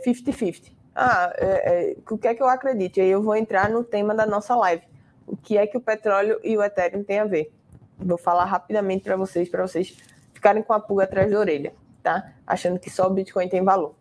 50-50. 0.05 0.67
É, 0.67 0.71
ah, 0.93 1.33
é, 1.37 1.45
é, 1.45 1.97
o 2.09 2.17
que 2.17 2.27
é 2.27 2.35
que 2.35 2.41
eu 2.41 2.47
acredito? 2.47 2.97
E 2.97 3.01
aí 3.01 3.09
eu 3.09 3.21
vou 3.21 3.35
entrar 3.35 3.69
no 3.69 3.83
tema 3.83 4.13
da 4.13 4.25
nossa 4.25 4.55
live 4.55 4.83
o 5.27 5.35
que 5.35 5.57
é 5.57 5.67
que 5.67 5.77
o 5.77 5.81
petróleo 5.81 6.39
e 6.43 6.57
o 6.57 6.63
Ethereum 6.63 7.03
têm 7.03 7.19
a 7.19 7.25
ver. 7.25 7.53
Vou 7.99 8.17
falar 8.17 8.45
rapidamente 8.45 9.03
para 9.03 9.17
vocês, 9.17 9.49
para 9.49 9.67
vocês 9.67 9.95
ficarem 10.33 10.63
com 10.63 10.71
a 10.71 10.79
pulga 10.79 11.03
atrás 11.03 11.29
da 11.29 11.37
orelha, 11.37 11.73
tá? 12.01 12.31
Achando 12.45 12.79
que 12.79 12.89
só 12.89 13.07
o 13.07 13.09
Bitcoin 13.09 13.49
tem 13.49 13.63
valor. 13.63 13.93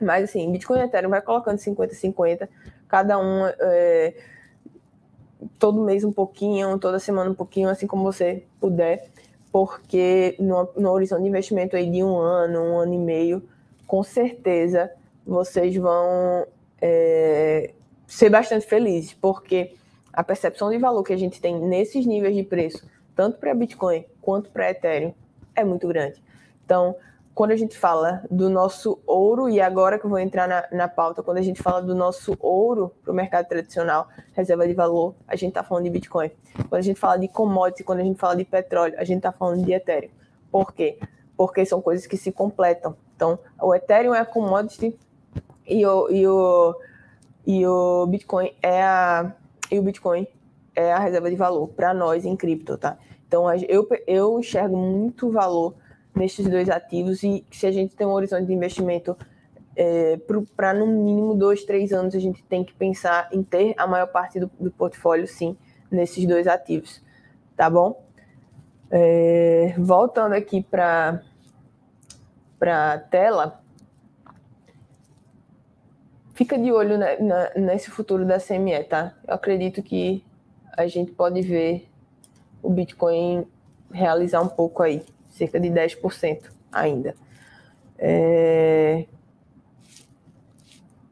Mas 0.00 0.24
assim, 0.24 0.50
Bitcoin 0.50 0.78
e 0.80 0.82
Ethereum 0.84 1.10
vai 1.10 1.20
colocando 1.20 1.58
50-50, 1.58 2.48
cada 2.88 3.18
um 3.18 3.46
é, 3.46 4.14
todo 5.58 5.82
mês 5.82 6.04
um 6.04 6.12
pouquinho, 6.12 6.78
toda 6.78 6.98
semana 6.98 7.30
um 7.30 7.34
pouquinho, 7.34 7.68
assim 7.68 7.86
como 7.86 8.02
você 8.02 8.44
puder, 8.58 9.08
porque 9.52 10.36
no, 10.38 10.68
no 10.76 10.90
horizonte 10.90 11.22
de 11.22 11.28
investimento 11.28 11.76
aí 11.76 11.90
de 11.90 12.02
um 12.02 12.16
ano, 12.16 12.60
um 12.60 12.78
ano 12.78 12.94
e 12.94 12.98
meio, 12.98 13.42
com 13.86 14.02
certeza 14.02 14.90
vocês 15.26 15.76
vão 15.76 16.46
é, 16.80 17.72
ser 18.06 18.30
bastante 18.30 18.66
felizes, 18.66 19.14
porque 19.14 19.74
a 20.14 20.22
percepção 20.22 20.70
de 20.70 20.78
valor 20.78 21.02
que 21.02 21.12
a 21.12 21.16
gente 21.16 21.40
tem 21.40 21.58
nesses 21.58 22.06
níveis 22.06 22.34
de 22.36 22.42
preço, 22.42 22.86
tanto 23.14 23.38
para 23.38 23.54
Bitcoin 23.54 24.04
quanto 24.20 24.48
para 24.50 24.70
Ethereum, 24.70 25.12
é 25.54 25.64
muito 25.64 25.86
grande. 25.88 26.22
Então, 26.64 26.96
quando 27.34 27.50
a 27.50 27.56
gente 27.56 27.76
fala 27.76 28.22
do 28.30 28.48
nosso 28.48 29.00
ouro, 29.06 29.48
e 29.48 29.60
agora 29.60 29.98
que 29.98 30.06
eu 30.06 30.10
vou 30.10 30.20
entrar 30.20 30.46
na, 30.46 30.64
na 30.70 30.88
pauta, 30.88 31.22
quando 31.22 31.38
a 31.38 31.42
gente 31.42 31.60
fala 31.60 31.82
do 31.82 31.94
nosso 31.94 32.36
ouro 32.38 32.92
para 33.02 33.12
o 33.12 33.14
mercado 33.14 33.48
tradicional, 33.48 34.08
reserva 34.32 34.66
de 34.68 34.72
valor, 34.72 35.14
a 35.26 35.34
gente 35.34 35.48
está 35.48 35.64
falando 35.64 35.84
de 35.84 35.90
Bitcoin. 35.90 36.30
Quando 36.68 36.78
a 36.78 36.80
gente 36.80 37.00
fala 37.00 37.18
de 37.18 37.26
commodity, 37.26 37.82
quando 37.82 38.00
a 38.00 38.04
gente 38.04 38.18
fala 38.18 38.36
de 38.36 38.44
petróleo, 38.44 38.94
a 38.96 39.04
gente 39.04 39.18
está 39.18 39.32
falando 39.32 39.64
de 39.64 39.72
Ethereum. 39.72 40.10
Por 40.50 40.72
quê? 40.72 40.98
Porque 41.36 41.66
são 41.66 41.82
coisas 41.82 42.06
que 42.06 42.16
se 42.16 42.30
completam. 42.30 42.96
Então, 43.16 43.36
o 43.60 43.74
Ethereum 43.74 44.14
é 44.14 44.20
a 44.20 44.24
commodity 44.24 44.96
e 45.66 45.84
o, 45.84 46.08
e 46.10 46.26
o, 46.28 46.76
e 47.44 47.66
o 47.66 48.06
Bitcoin 48.06 48.52
é 48.62 48.80
a, 48.80 49.32
e 49.70 49.78
o 49.78 49.82
Bitcoin 49.82 50.26
é 50.74 50.92
a 50.92 50.98
reserva 50.98 51.30
de 51.30 51.36
valor 51.36 51.68
para 51.68 51.94
nós 51.94 52.24
em 52.24 52.36
cripto, 52.36 52.76
tá? 52.76 52.98
Então 53.26 53.52
eu, 53.68 53.88
eu 54.06 54.38
enxergo 54.38 54.76
muito 54.76 55.30
valor 55.30 55.74
nesses 56.14 56.48
dois 56.48 56.68
ativos 56.68 57.22
e 57.22 57.44
se 57.50 57.66
a 57.66 57.72
gente 57.72 57.96
tem 57.96 58.06
um 58.06 58.12
horizonte 58.12 58.46
de 58.46 58.52
investimento 58.52 59.16
é, 59.76 60.18
para 60.56 60.72
no 60.72 60.86
mínimo 60.86 61.34
dois, 61.34 61.64
três 61.64 61.92
anos, 61.92 62.14
a 62.14 62.20
gente 62.20 62.42
tem 62.44 62.64
que 62.64 62.72
pensar 62.72 63.28
em 63.32 63.42
ter 63.42 63.74
a 63.76 63.86
maior 63.86 64.06
parte 64.06 64.38
do, 64.38 64.50
do 64.58 64.70
portfólio, 64.70 65.26
sim, 65.26 65.56
nesses 65.90 66.24
dois 66.26 66.46
ativos, 66.46 67.02
tá 67.56 67.68
bom? 67.68 68.04
É, 68.90 69.74
voltando 69.78 70.34
aqui 70.34 70.62
para 70.62 71.20
a 72.62 72.98
tela, 72.98 73.63
fica 76.34 76.58
de 76.58 76.70
olho 76.70 76.98
na, 76.98 77.18
na, 77.18 77.50
nesse 77.56 77.90
futuro 77.90 78.26
da 78.26 78.38
CME, 78.38 78.84
tá? 78.84 79.14
Eu 79.26 79.34
acredito 79.34 79.82
que 79.82 80.22
a 80.76 80.86
gente 80.86 81.12
pode 81.12 81.40
ver 81.40 81.88
o 82.62 82.68
Bitcoin 82.68 83.46
realizar 83.90 84.40
um 84.40 84.48
pouco 84.48 84.82
aí, 84.82 85.02
cerca 85.30 85.58
de 85.58 85.68
10% 85.68 86.50
ainda. 86.72 87.14
É... 87.96 89.06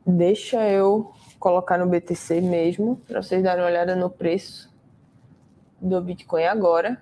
Deixa 0.04 0.68
eu 0.68 1.12
colocar 1.38 1.78
no 1.78 1.86
BTC 1.86 2.40
mesmo, 2.40 2.96
para 3.06 3.22
vocês 3.22 3.42
darem 3.42 3.62
uma 3.62 3.70
olhada 3.70 3.94
no 3.94 4.10
preço 4.10 4.68
do 5.80 6.00
Bitcoin 6.00 6.44
agora. 6.44 7.00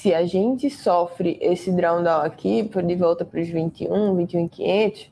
Se 0.00 0.14
a 0.14 0.24
gente 0.24 0.70
sofre 0.70 1.36
esse 1.40 1.72
drawdown 1.72 2.20
aqui, 2.20 2.62
de 2.62 2.94
volta 2.94 3.24
para 3.24 3.40
os 3.40 3.48
21, 3.48 4.14
21,500, 4.14 5.10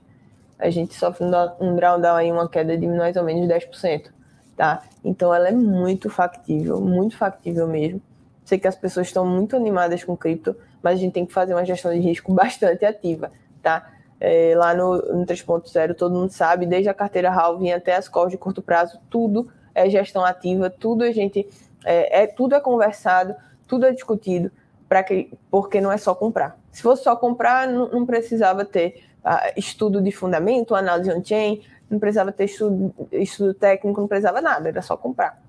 a 0.60 0.70
gente 0.70 0.94
sofre 0.94 1.26
um 1.60 1.74
drawdown 1.74 2.14
aí, 2.14 2.30
uma 2.30 2.48
queda 2.48 2.78
de 2.78 2.86
mais 2.86 3.16
ou 3.16 3.24
menos 3.24 3.48
10%, 3.48 4.12
tá? 4.56 4.84
Então 5.04 5.34
ela 5.34 5.48
é 5.48 5.52
muito 5.52 6.08
factível, 6.08 6.80
muito 6.80 7.16
factível 7.16 7.66
mesmo. 7.66 8.00
Sei 8.44 8.60
que 8.60 8.68
as 8.68 8.76
pessoas 8.76 9.08
estão 9.08 9.26
muito 9.26 9.56
animadas 9.56 10.04
com 10.04 10.16
cripto, 10.16 10.54
mas 10.80 10.94
a 10.94 11.02
gente 11.02 11.14
tem 11.14 11.26
que 11.26 11.32
fazer 11.32 11.52
uma 11.52 11.64
gestão 11.64 11.92
de 11.92 11.98
risco 11.98 12.30
bastante 12.32 12.84
ativa, 12.84 13.32
tá? 13.60 13.90
É, 14.20 14.54
lá 14.56 14.72
no, 14.72 14.98
no 14.98 15.26
3.0, 15.26 15.96
todo 15.96 16.14
mundo 16.14 16.30
sabe, 16.30 16.64
desde 16.64 16.88
a 16.88 16.94
carteira 16.94 17.28
halving 17.28 17.72
até 17.72 17.96
as 17.96 18.08
calls 18.08 18.30
de 18.30 18.38
curto 18.38 18.62
prazo, 18.62 19.00
tudo 19.10 19.50
é 19.74 19.90
gestão 19.90 20.24
ativa, 20.24 20.70
tudo 20.70 21.02
a 21.02 21.10
gente 21.10 21.44
é, 21.84 22.22
é 22.22 22.26
tudo 22.28 22.54
é 22.54 22.60
conversado, 22.60 23.34
tudo 23.66 23.84
é 23.84 23.90
discutido, 23.90 24.52
para 24.88 25.02
que 25.02 25.30
porque 25.50 25.80
não 25.80 25.90
é 25.90 25.96
só 25.96 26.14
comprar. 26.14 26.58
Se 26.70 26.82
fosse 26.82 27.02
só 27.02 27.16
comprar, 27.16 27.68
não, 27.68 27.88
não 27.88 28.06
precisava 28.06 28.64
ter 28.64 29.04
uh, 29.24 29.52
estudo 29.56 30.00
de 30.00 30.12
fundamento, 30.12 30.74
análise 30.74 31.10
on-chain, 31.12 31.62
não 31.90 31.98
precisava 31.98 32.32
ter 32.32 32.44
estudo, 32.44 32.94
estudo 33.12 33.54
técnico, 33.54 34.00
não 34.00 34.08
precisava 34.08 34.40
nada, 34.40 34.68
era 34.68 34.82
só 34.82 34.96
comprar. 34.96 35.42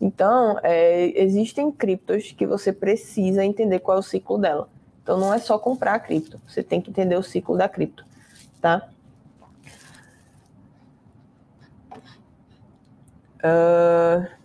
Então, 0.00 0.58
é, 0.62 1.12
existem 1.22 1.70
criptos 1.70 2.32
que 2.32 2.46
você 2.46 2.72
precisa 2.72 3.44
entender 3.44 3.80
qual 3.80 3.98
é 3.98 4.00
o 4.00 4.02
ciclo 4.02 4.38
dela. 4.38 4.68
Então, 5.02 5.18
não 5.18 5.34
é 5.34 5.38
só 5.38 5.58
comprar 5.58 5.94
a 5.94 5.98
cripto, 5.98 6.40
você 6.46 6.62
tem 6.62 6.80
que 6.80 6.90
entender 6.90 7.16
o 7.16 7.22
ciclo 7.22 7.56
da 7.56 7.68
cripto, 7.68 8.04
tá? 8.60 8.88
Uh... 13.42 14.39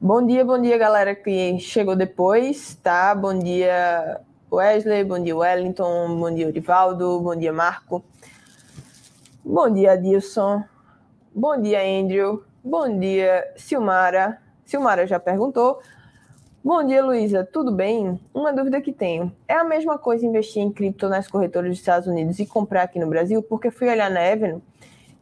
Bom 0.00 0.24
dia, 0.24 0.44
bom 0.44 0.62
dia, 0.62 0.78
galera 0.78 1.12
que 1.12 1.58
chegou 1.58 1.96
depois, 1.96 2.76
tá? 2.76 3.12
Bom 3.16 3.36
dia, 3.36 4.20
Wesley, 4.48 5.02
bom 5.02 5.18
dia, 5.18 5.36
Wellington, 5.36 6.20
bom 6.20 6.32
dia, 6.32 6.46
Orivaldo, 6.46 7.20
bom 7.20 7.34
dia, 7.34 7.52
Marco. 7.52 8.04
Bom 9.44 9.68
dia, 9.68 9.94
Adilson. 9.94 10.62
Bom 11.34 11.60
dia, 11.60 11.80
Andrew. 11.82 12.44
Bom 12.62 12.96
dia, 12.96 13.44
Silmara. 13.56 14.40
Silmara 14.64 15.04
já 15.04 15.18
perguntou. 15.18 15.80
Bom 16.62 16.86
dia, 16.86 17.04
Luísa. 17.04 17.42
Tudo 17.44 17.72
bem? 17.72 18.20
Uma 18.32 18.52
dúvida 18.52 18.80
que 18.80 18.92
tenho. 18.92 19.34
É 19.48 19.54
a 19.54 19.64
mesma 19.64 19.98
coisa 19.98 20.24
investir 20.24 20.62
em 20.62 20.70
cripto 20.70 21.08
nas 21.08 21.26
corretoras 21.26 21.70
dos 21.70 21.78
Estados 21.80 22.06
Unidos 22.06 22.38
e 22.38 22.46
comprar 22.46 22.84
aqui 22.84 23.00
no 23.00 23.08
Brasil? 23.08 23.42
Porque 23.42 23.68
fui 23.68 23.88
olhar 23.88 24.08
na 24.12 24.24
Eveno 24.24 24.62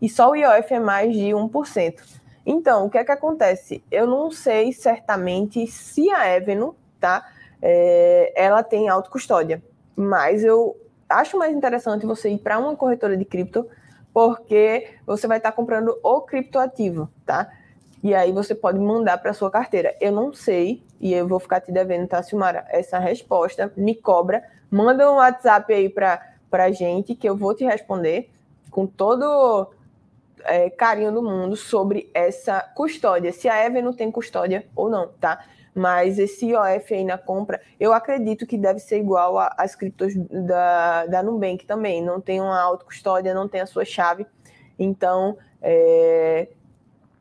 e 0.02 0.08
só 0.08 0.30
o 0.30 0.36
IOF 0.36 0.74
é 0.74 0.78
mais 0.78 1.14
de 1.14 1.28
1%. 1.30 2.15
Então, 2.46 2.86
o 2.86 2.90
que 2.90 2.96
é 2.96 3.04
que 3.04 3.10
acontece? 3.10 3.82
Eu 3.90 4.06
não 4.06 4.30
sei 4.30 4.72
certamente 4.72 5.66
se 5.66 6.08
a 6.10 6.32
Eveno, 6.36 6.76
tá? 7.00 7.26
É, 7.60 8.32
ela 8.36 8.62
tem 8.62 8.88
autocustódia, 8.88 9.60
mas 9.96 10.44
eu 10.44 10.76
acho 11.08 11.36
mais 11.36 11.54
interessante 11.54 12.06
você 12.06 12.30
ir 12.30 12.38
para 12.38 12.58
uma 12.58 12.76
corretora 12.76 13.16
de 13.16 13.24
cripto 13.24 13.68
porque 14.12 14.94
você 15.04 15.26
vai 15.26 15.38
estar 15.38 15.52
comprando 15.52 15.98
o 16.02 16.20
criptoativo, 16.22 17.10
tá? 17.26 17.50
E 18.02 18.14
aí 18.14 18.32
você 18.32 18.54
pode 18.54 18.78
mandar 18.78 19.18
para 19.18 19.34
sua 19.34 19.50
carteira. 19.50 19.94
Eu 20.00 20.12
não 20.12 20.32
sei, 20.32 20.82
e 21.00 21.12
eu 21.12 21.26
vou 21.26 21.40
ficar 21.40 21.60
te 21.60 21.72
devendo, 21.72 22.06
tá, 22.06 22.22
Silmara? 22.22 22.64
Essa 22.70 22.98
resposta 22.98 23.72
me 23.76 23.94
cobra. 23.94 24.42
Manda 24.70 25.10
um 25.10 25.16
WhatsApp 25.16 25.72
aí 25.72 25.88
para 25.88 26.20
a 26.50 26.70
gente 26.70 27.14
que 27.14 27.28
eu 27.28 27.36
vou 27.36 27.54
te 27.54 27.64
responder 27.64 28.30
com 28.70 28.86
todo 28.86 29.70
é, 30.46 30.70
carinho 30.70 31.12
do 31.12 31.22
mundo 31.22 31.56
sobre 31.56 32.10
essa 32.14 32.60
custódia, 32.60 33.32
se 33.32 33.48
a 33.48 33.56
Eve 33.56 33.82
não 33.82 33.92
tem 33.92 34.10
custódia 34.10 34.66
ou 34.74 34.88
não, 34.88 35.08
tá? 35.20 35.44
Mas 35.74 36.18
esse 36.18 36.46
IOF 36.46 36.94
aí 36.94 37.04
na 37.04 37.18
compra, 37.18 37.60
eu 37.78 37.92
acredito 37.92 38.46
que 38.46 38.56
deve 38.56 38.80
ser 38.80 38.98
igual 38.98 39.36
às 39.58 39.74
criptos 39.74 40.14
da, 40.16 41.04
da 41.04 41.22
Nubank 41.22 41.66
também. 41.66 42.02
Não 42.02 42.18
tem 42.18 42.40
uma 42.40 42.58
autocustódia, 42.58 43.34
não 43.34 43.46
tem 43.46 43.60
a 43.60 43.66
sua 43.66 43.84
chave. 43.84 44.26
Então, 44.78 45.36
é, 45.60 46.48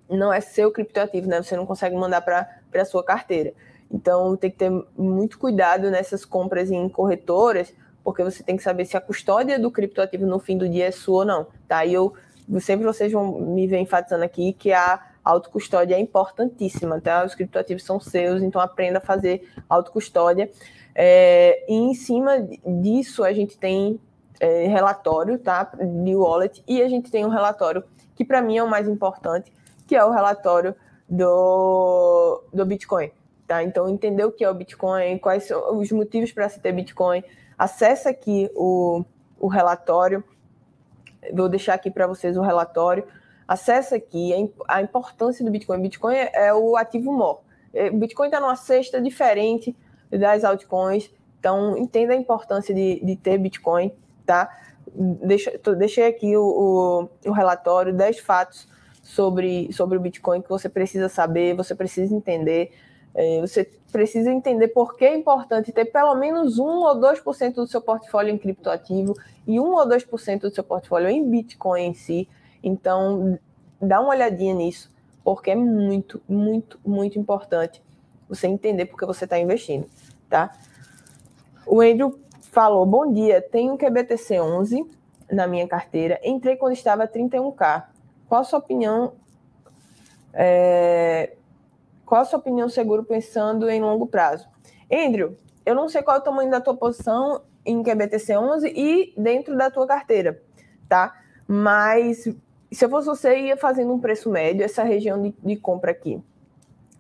não 0.10 0.32
é 0.32 0.40
seu 0.40 0.72
criptoativo, 0.72 1.28
né? 1.28 1.44
Você 1.44 1.58
não 1.58 1.66
consegue 1.66 1.98
mandar 1.98 2.22
para 2.22 2.48
a 2.74 2.86
sua 2.86 3.04
carteira. 3.04 3.54
Então, 3.92 4.38
tem 4.38 4.50
que 4.50 4.58
ter 4.58 4.72
muito 4.98 5.38
cuidado 5.38 5.92
nessas 5.92 6.24
compras 6.24 6.72
em 6.72 6.88
corretoras, 6.88 7.74
porque 8.06 8.24
você 8.24 8.42
tem 8.42 8.56
que 8.56 8.64
saber 8.64 8.86
se 8.86 8.96
a 8.96 9.02
custódia 9.02 9.60
do 9.60 9.70
criptoativo 9.70 10.26
no 10.26 10.40
fim 10.40 10.58
do 10.58 10.70
dia 10.70 10.86
é 10.86 10.92
sua 10.92 11.20
ou 11.20 11.26
não, 11.26 11.48
tá? 11.68 11.84
E 11.84 11.94
eu 11.94 12.14
sempre 12.60 12.86
vocês 12.86 13.12
vão 13.12 13.40
me 13.40 13.68
ver 13.68 13.80
enfatizando 13.80 14.24
aqui 14.24 14.54
que 14.54 14.72
a 14.72 15.02
autocustódia 15.24 15.96
é 15.96 16.00
importantíssima, 16.00 17.02
tá? 17.02 17.26
Os 17.26 17.34
criptoativos 17.34 17.84
são 17.84 18.00
seus, 18.00 18.44
então 18.44 18.62
aprenda 18.62 19.00
a 19.00 19.02
fazer 19.02 19.50
autocustódia. 19.68 20.50
É, 20.94 21.66
e 21.68 21.74
em 21.74 21.94
cima 21.94 22.40
disso, 22.66 23.24
a 23.24 23.34
gente 23.34 23.58
tem 23.58 24.00
é, 24.40 24.68
relatório, 24.68 25.40
tá? 25.40 25.64
De 25.64 26.16
wallet, 26.16 26.64
e 26.68 26.82
a 26.82 26.88
gente 26.88 27.10
tem 27.10 27.26
um 27.26 27.30
relatório 27.30 27.84
que 28.16 28.24
para 28.24 28.42
mim 28.42 28.58
é 28.58 28.64
o 28.64 28.70
mais 28.70 28.88
importante, 28.88 29.52
que 29.88 29.96
é 29.96 30.06
o 30.06 30.12
relatório 30.12 30.76
do, 31.10 32.44
do 32.54 32.66
Bitcoin, 32.66 33.12
tá? 33.48 33.64
Então, 33.64 33.90
entender 33.90 34.24
o 34.24 34.32
que 34.32 34.44
é 34.44 34.50
o 34.50 34.54
Bitcoin, 34.54 35.18
quais 35.18 35.44
são 35.46 35.78
os 35.78 35.92
motivos 35.92 36.32
para 36.32 36.48
se 36.48 36.60
ter 36.60 36.72
Bitcoin, 36.72 37.24
acessa 37.58 38.10
aqui 38.10 38.50
o, 38.56 39.04
o 39.40 39.48
relatório, 39.48 40.24
vou 41.34 41.50
deixar 41.50 41.74
aqui 41.74 41.90
para 41.90 42.08
vocês 42.08 42.38
o 42.38 42.42
relatório, 42.42 43.06
Acesse 43.48 43.94
aqui 43.94 44.52
a, 44.68 44.82
importância 44.82 45.46
do 45.46 45.52
Bitcoin. 45.52 45.80
Bitcoin 45.80 46.16
é, 46.16 46.54
o 46.54 46.76
ativo 46.76 47.12
maior. 47.12 47.42
É, 47.74 47.92
Bitcoin 47.92 48.28
está 48.28 48.40
numa 48.40 48.56
cesta 48.56 49.00
diferente 49.00 49.76
das 50.10 50.44
altcoins, 50.44 51.12
então 51.40 51.78
entenda 51.78 52.14
a 52.14 52.16
importância 52.16 52.74
de, 52.74 53.04
de 53.04 53.16
ter 53.16 53.38
Bitcoin, 53.38 53.92
tá? 54.26 54.50
Deixa, 54.94 55.52
deixei 55.78 56.08
aqui 56.08 56.36
o, 56.36 57.10
o, 57.26 57.30
o 57.30 57.34
relatório, 57.34 57.94
10 57.94 58.20
fatos 58.20 58.68
sobre, 59.04 59.72
sobre 59.74 59.98
o 59.98 60.02
Bitcoin 60.02 60.42
que 60.42 60.50
você 60.50 60.70
precisa 60.70 61.10
saber, 61.10 61.56
você 61.56 61.76
precisa 61.76 62.16
entender. 62.16 62.72
É, 63.18 63.40
você 63.40 63.64
precisa 63.94 64.30
entender 64.30 64.68
por 64.68 64.98
que 64.98 65.06
é 65.06 65.16
importante 65.16 65.72
ter 65.72 65.86
pelo 65.86 66.16
menos 66.16 66.60
1 66.60 66.64
ou 66.64 67.00
2% 67.00 67.54
do 67.54 67.66
seu 67.66 67.82
portfólio 67.82 68.34
em 68.34 68.38
criptoativo 68.38 69.16
e 69.48 69.58
1 69.58 69.64
ou 69.64 69.88
2% 69.88 70.42
do 70.42 70.54
seu 70.54 70.66
portfólio 70.66 71.08
em 71.08 71.28
Bitcoin 71.28 71.82
em 71.82 71.94
si. 71.94 72.28
Então, 72.62 73.40
dá 73.82 74.02
uma 74.02 74.10
olhadinha 74.10 74.54
nisso, 74.54 74.94
porque 75.24 75.52
é 75.52 75.56
muito, 75.56 76.22
muito, 76.28 76.78
muito 76.86 77.18
importante 77.18 77.82
você 78.28 78.48
entender 78.48 78.86
porque 78.86 79.06
você 79.06 79.24
está 79.24 79.40
investindo, 79.40 79.88
tá? 80.30 80.52
O 81.66 81.80
Andrew 81.80 82.20
falou: 82.52 82.86
Bom 82.86 83.14
dia, 83.14 83.42
tenho 83.42 83.74
um 83.74 83.78
QBTC 83.78 84.42
11 84.42 84.86
na 85.32 85.48
minha 85.48 85.68
carteira, 85.68 86.20
entrei 86.22 86.58
quando 86.58 86.74
estava 86.74 87.08
31k. 87.08 87.86
Qual 88.28 88.42
a 88.42 88.44
sua 88.44 88.60
opinião? 88.60 89.14
É... 90.34 91.38
Qual 92.06 92.22
a 92.22 92.26
sua 92.26 92.40
opinião 92.40 92.70
seguro 92.70 93.04
pensando 93.04 93.70
em 93.70 93.82
longo 93.82 94.08
prazo? 94.08 94.48
Andrew, 94.92 95.38
eu 95.66 95.74
não 95.74 95.90
sei 95.90 96.04
qual 96.04 96.18
é 96.18 96.20
o 96.20 96.24
tamanho 96.24 96.52
da 96.52 96.62
tua 96.62 96.76
posição 96.76 97.42
em 97.66 97.82
QBTC 97.82 98.38
11 98.38 98.74
e 98.76 99.14
dentro 99.18 99.58
da 99.58 99.72
tua 99.72 99.88
carteira, 99.88 100.42
tá? 100.88 101.20
Mas 101.48 102.30
se 102.72 102.86
eu 102.86 102.90
fosse 102.90 103.08
você, 103.08 103.40
ia 103.40 103.58
fazendo 103.58 103.92
um 103.94 104.00
preço 104.00 104.30
médio, 104.30 104.64
essa 104.64 104.84
região 104.84 105.22
de, 105.22 105.34
de 105.44 105.56
compra 105.56 105.92
aqui. 105.92 106.22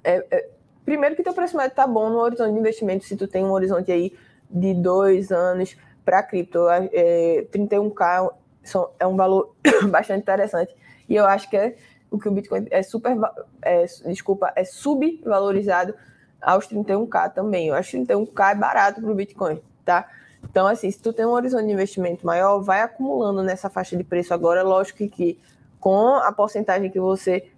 É, 0.03 0.25
é, 0.31 0.49
primeiro 0.83 1.15
que 1.15 1.23
teu 1.23 1.33
preço 1.33 1.55
médio 1.55 1.75
tá 1.75 1.85
bom 1.85 2.09
no 2.09 2.17
horizonte 2.17 2.53
de 2.53 2.59
investimento, 2.59 3.05
se 3.05 3.15
tu 3.15 3.27
tem 3.27 3.43
um 3.43 3.51
horizonte 3.51 3.91
aí 3.91 4.13
de 4.49 4.73
dois 4.73 5.31
anos 5.31 5.75
para 6.03 6.23
cripto, 6.23 6.67
é, 6.69 7.45
31k 7.51 8.31
são, 8.63 8.89
é 8.99 9.05
um 9.05 9.15
valor 9.15 9.55
bastante 9.89 10.21
interessante. 10.21 10.75
E 11.07 11.15
eu 11.15 11.25
acho 11.25 11.49
que 11.49 11.57
é 11.57 11.75
o 12.09 12.19
que 12.19 12.27
o 12.27 12.31
Bitcoin 12.31 12.67
é 12.71 12.81
super, 12.83 13.17
é, 13.61 13.85
desculpa, 14.05 14.51
é 14.55 14.63
subvalorizado 14.63 15.93
aos 16.41 16.67
31k 16.67 17.33
também. 17.33 17.67
Eu 17.67 17.75
acho 17.75 17.91
que 17.91 17.97
31k 17.97 18.51
é 18.51 18.55
barato 18.55 19.01
para 19.01 19.11
o 19.11 19.15
Bitcoin, 19.15 19.61
tá? 19.83 20.07
Então, 20.43 20.67
assim, 20.67 20.89
se 20.89 20.99
tu 20.99 21.11
tem 21.11 21.25
um 21.25 21.31
horizonte 21.31 21.65
de 21.65 21.73
investimento 21.73 22.25
maior, 22.25 22.59
vai 22.59 22.81
acumulando 22.81 23.41
nessa 23.43 23.69
faixa 23.69 23.97
de 23.97 24.03
preço 24.03 24.33
agora. 24.33 24.63
Lógico 24.63 25.07
que 25.09 25.39
com 25.79 26.15
a 26.15 26.31
porcentagem 26.31 26.89
que 26.89 26.99
você 26.99 27.49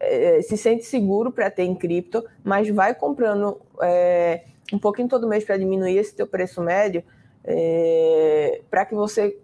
é, 0.00 0.40
se 0.42 0.56
sente 0.56 0.84
seguro 0.84 1.32
para 1.32 1.50
ter 1.50 1.64
em 1.64 1.74
cripto, 1.74 2.24
mas 2.42 2.68
vai 2.68 2.94
comprando 2.94 3.60
é, 3.82 4.44
um 4.72 4.78
pouquinho 4.78 5.08
todo 5.08 5.28
mês 5.28 5.44
para 5.44 5.56
diminuir 5.56 5.96
esse 5.96 6.14
teu 6.14 6.26
preço 6.26 6.60
médio, 6.62 7.02
é, 7.44 8.60
para 8.70 8.84
que 8.84 8.94
você, 8.94 9.38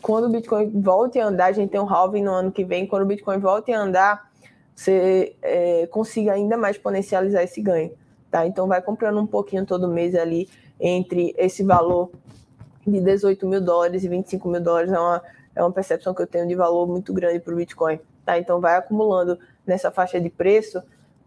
quando 0.00 0.24
o 0.24 0.28
Bitcoin 0.30 0.80
volte 0.80 1.18
a 1.18 1.26
andar, 1.26 1.46
a 1.46 1.52
gente 1.52 1.70
tem 1.70 1.80
um 1.80 1.88
halving 1.88 2.22
no 2.22 2.32
ano 2.32 2.52
que 2.52 2.64
vem, 2.64 2.86
quando 2.86 3.02
o 3.02 3.06
Bitcoin 3.06 3.38
volte 3.38 3.72
a 3.72 3.80
andar, 3.80 4.30
você 4.74 5.36
é, 5.42 5.86
consiga 5.88 6.32
ainda 6.32 6.56
mais 6.56 6.78
potencializar 6.78 7.42
esse 7.42 7.60
ganho. 7.60 7.92
Tá? 8.30 8.46
Então 8.46 8.66
vai 8.66 8.80
comprando 8.80 9.20
um 9.20 9.26
pouquinho 9.26 9.66
todo 9.66 9.86
mês 9.86 10.14
ali 10.14 10.48
entre 10.80 11.34
esse 11.36 11.62
valor 11.62 12.10
de 12.86 13.00
18 13.00 13.46
mil 13.46 13.60
dólares 13.60 14.02
e 14.02 14.08
25 14.08 14.48
mil 14.48 14.60
dólares 14.60 14.90
é 14.90 14.98
uma 14.98 15.22
é 15.54 15.62
uma 15.62 15.72
percepção 15.72 16.14
que 16.14 16.22
eu 16.22 16.26
tenho 16.26 16.46
de 16.46 16.54
valor 16.54 16.86
muito 16.86 17.12
grande 17.12 17.38
para 17.40 17.52
o 17.52 17.56
Bitcoin. 17.56 18.00
Tá? 18.24 18.38
Então 18.38 18.60
vai 18.60 18.76
acumulando 18.76 19.38
nessa 19.66 19.90
faixa 19.90 20.20
de 20.20 20.30
preço, 20.30 20.82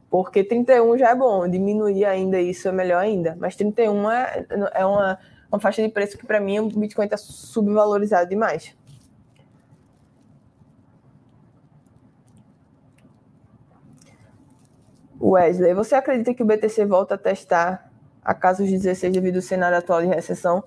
Porque 0.10 0.44
31 0.44 0.98
já 0.98 1.10
é 1.10 1.16
bom, 1.16 1.48
diminuir 1.48 2.06
ainda 2.06 2.40
isso 2.40 2.68
é 2.68 2.72
melhor 2.72 3.00
ainda. 3.00 3.36
Mas 3.40 3.56
31 3.56 4.12
é, 4.12 4.46
é 4.74 4.86
uma, 4.86 5.20
uma 5.52 5.60
faixa 5.60 5.82
de 5.82 5.90
preço 5.90 6.18
que, 6.18 6.26
para 6.26 6.40
mim, 6.40 6.60
o 6.60 6.70
Bitcoin 6.70 7.06
está 7.06 7.18
subvalorizado 7.18 8.30
demais. 8.30 8.76
Wesley, 15.22 15.74
você 15.74 15.96
acredita 15.96 16.34
que 16.34 16.44
o 16.44 16.46
BTC 16.46 16.86
volta 16.86 17.16
a 17.16 17.18
testar 17.18 17.92
a 18.24 18.34
casa 18.34 18.64
dos 18.64 18.72
16 18.72 19.14
devido 19.14 19.38
ao 19.38 19.42
cenário 19.42 19.78
atual 19.78 20.02
de 20.02 20.08
recessão? 20.08 20.64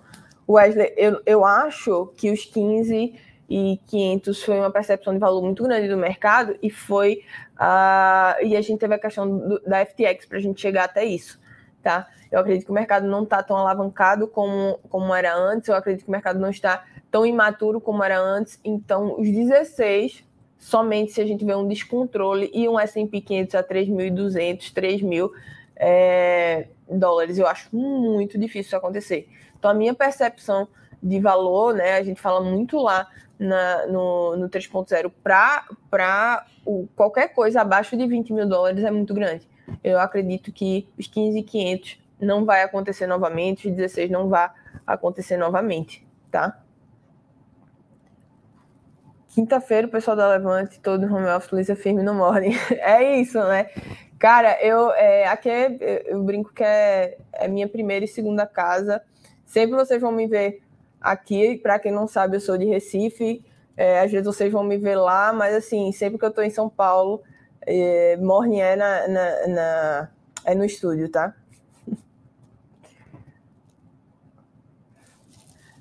Wesley, 0.48 0.94
eu, 0.96 1.20
eu 1.26 1.44
acho 1.44 2.12
que 2.16 2.30
os 2.30 2.44
15 2.44 3.14
e 3.48 3.80
500 3.86 4.42
foi 4.42 4.58
uma 4.58 4.70
percepção 4.70 5.12
de 5.12 5.18
valor 5.18 5.42
muito 5.42 5.62
grande 5.62 5.88
do 5.88 5.96
mercado 5.96 6.56
e 6.62 6.70
foi 6.70 7.22
uh, 7.54 8.44
e 8.44 8.56
a 8.56 8.60
gente 8.60 8.78
teve 8.78 8.94
a 8.94 8.98
questão 8.98 9.38
do, 9.38 9.60
da 9.60 9.84
FTX 9.84 10.26
para 10.26 10.38
a 10.38 10.40
gente 10.40 10.60
chegar 10.60 10.84
até 10.84 11.04
isso, 11.04 11.40
tá? 11.82 12.08
Eu 12.30 12.40
acredito 12.40 12.66
que 12.66 12.70
o 12.70 12.74
mercado 12.74 13.06
não 13.06 13.22
está 13.22 13.42
tão 13.42 13.56
alavancado 13.56 14.28
como, 14.28 14.78
como 14.88 15.14
era 15.14 15.34
antes, 15.34 15.68
eu 15.68 15.74
acredito 15.74 16.04
que 16.04 16.08
o 16.08 16.12
mercado 16.12 16.38
não 16.38 16.50
está 16.50 16.84
tão 17.10 17.24
imaturo 17.24 17.80
como 17.80 18.02
era 18.04 18.20
antes, 18.20 18.60
então 18.62 19.18
os 19.18 19.28
16 19.28 20.24
somente 20.58 21.12
se 21.12 21.20
a 21.20 21.26
gente 21.26 21.44
vê 21.44 21.54
um 21.54 21.66
descontrole 21.66 22.50
e 22.52 22.68
um 22.68 22.78
S&P 22.78 23.20
500 23.20 23.54
a 23.54 23.62
3.200, 23.62 24.72
3.000 24.72 25.30
é, 25.76 26.66
dólares, 26.90 27.38
eu 27.38 27.46
acho 27.46 27.74
muito 27.74 28.36
difícil 28.36 28.60
isso 28.62 28.76
acontecer. 28.76 29.28
Então, 29.58 29.70
a 29.70 29.74
minha 29.74 29.94
percepção 29.94 30.68
de 31.02 31.20
valor, 31.20 31.74
né, 31.74 31.94
a 31.94 32.02
gente 32.02 32.20
fala 32.20 32.40
muito 32.40 32.78
lá 32.78 33.08
na, 33.38 33.86
no, 33.86 34.36
no 34.36 34.48
3.0 34.48 35.12
para 35.22 36.44
qualquer 36.96 37.28
coisa 37.28 37.60
abaixo 37.60 37.96
de 37.96 38.06
20 38.06 38.32
mil 38.32 38.48
dólares 38.48 38.82
é 38.84 38.90
muito 38.90 39.14
grande. 39.14 39.48
Eu 39.83 39.98
acredito 39.98 40.52
que 40.52 40.88
os 40.98 41.07
15,500 41.07 41.98
não 42.20 42.44
vai 42.44 42.62
acontecer 42.62 43.07
novamente, 43.07 43.68
os 43.68 43.74
16 43.74 44.11
não 44.11 44.28
vai 44.28 44.50
acontecer 44.87 45.37
novamente, 45.37 46.07
tá? 46.31 46.61
Quinta-feira, 49.28 49.87
o 49.87 49.90
pessoal 49.90 50.16
da 50.16 50.28
Levante, 50.28 50.81
todo 50.81 51.04
home 51.04 51.28
office, 51.28 51.52
Luísa 51.52 51.76
firme 51.76 52.02
no 52.02 52.14
morning. 52.14 52.54
É 52.81 53.20
isso, 53.20 53.38
né? 53.38 53.70
Cara, 54.18 54.61
eu 54.61 54.90
é, 54.92 55.28
aqui 55.28 55.48
é, 55.48 56.02
eu 56.07 56.22
brinco 56.24 56.52
que 56.52 56.64
é, 56.64 57.18
é 57.33 57.46
minha 57.46 57.68
primeira 57.68 58.04
e 58.04 58.09
segunda 58.09 58.46
casa. 58.46 59.00
Sempre 59.46 59.76
vocês 59.76 60.00
vão 60.00 60.11
me 60.11 60.26
ver 60.26 60.61
aqui. 61.00 61.57
Para 61.57 61.78
quem 61.78 61.92
não 61.92 62.09
sabe, 62.09 62.37
eu 62.37 62.40
sou 62.40 62.59
de 62.59 62.64
Recife. 62.64 63.44
É, 63.76 64.00
às 64.00 64.11
vezes 64.11 64.26
vocês 64.26 64.50
vão 64.50 64.64
me 64.64 64.76
ver 64.76 64.96
lá, 64.96 65.33
mas 65.33 65.54
assim, 65.54 65.92
sempre 65.92 66.18
que 66.18 66.24
eu 66.24 66.31
estou 66.31 66.42
em 66.42 66.50
São 66.50 66.68
Paulo, 66.68 67.22
é, 67.68 68.16
morning 68.16 68.61
é, 68.61 68.76
na, 68.76 69.09
na, 69.09 69.46
na, 69.46 70.09
é 70.44 70.54
no 70.54 70.64
estúdio, 70.64 71.11
tá? 71.11 71.35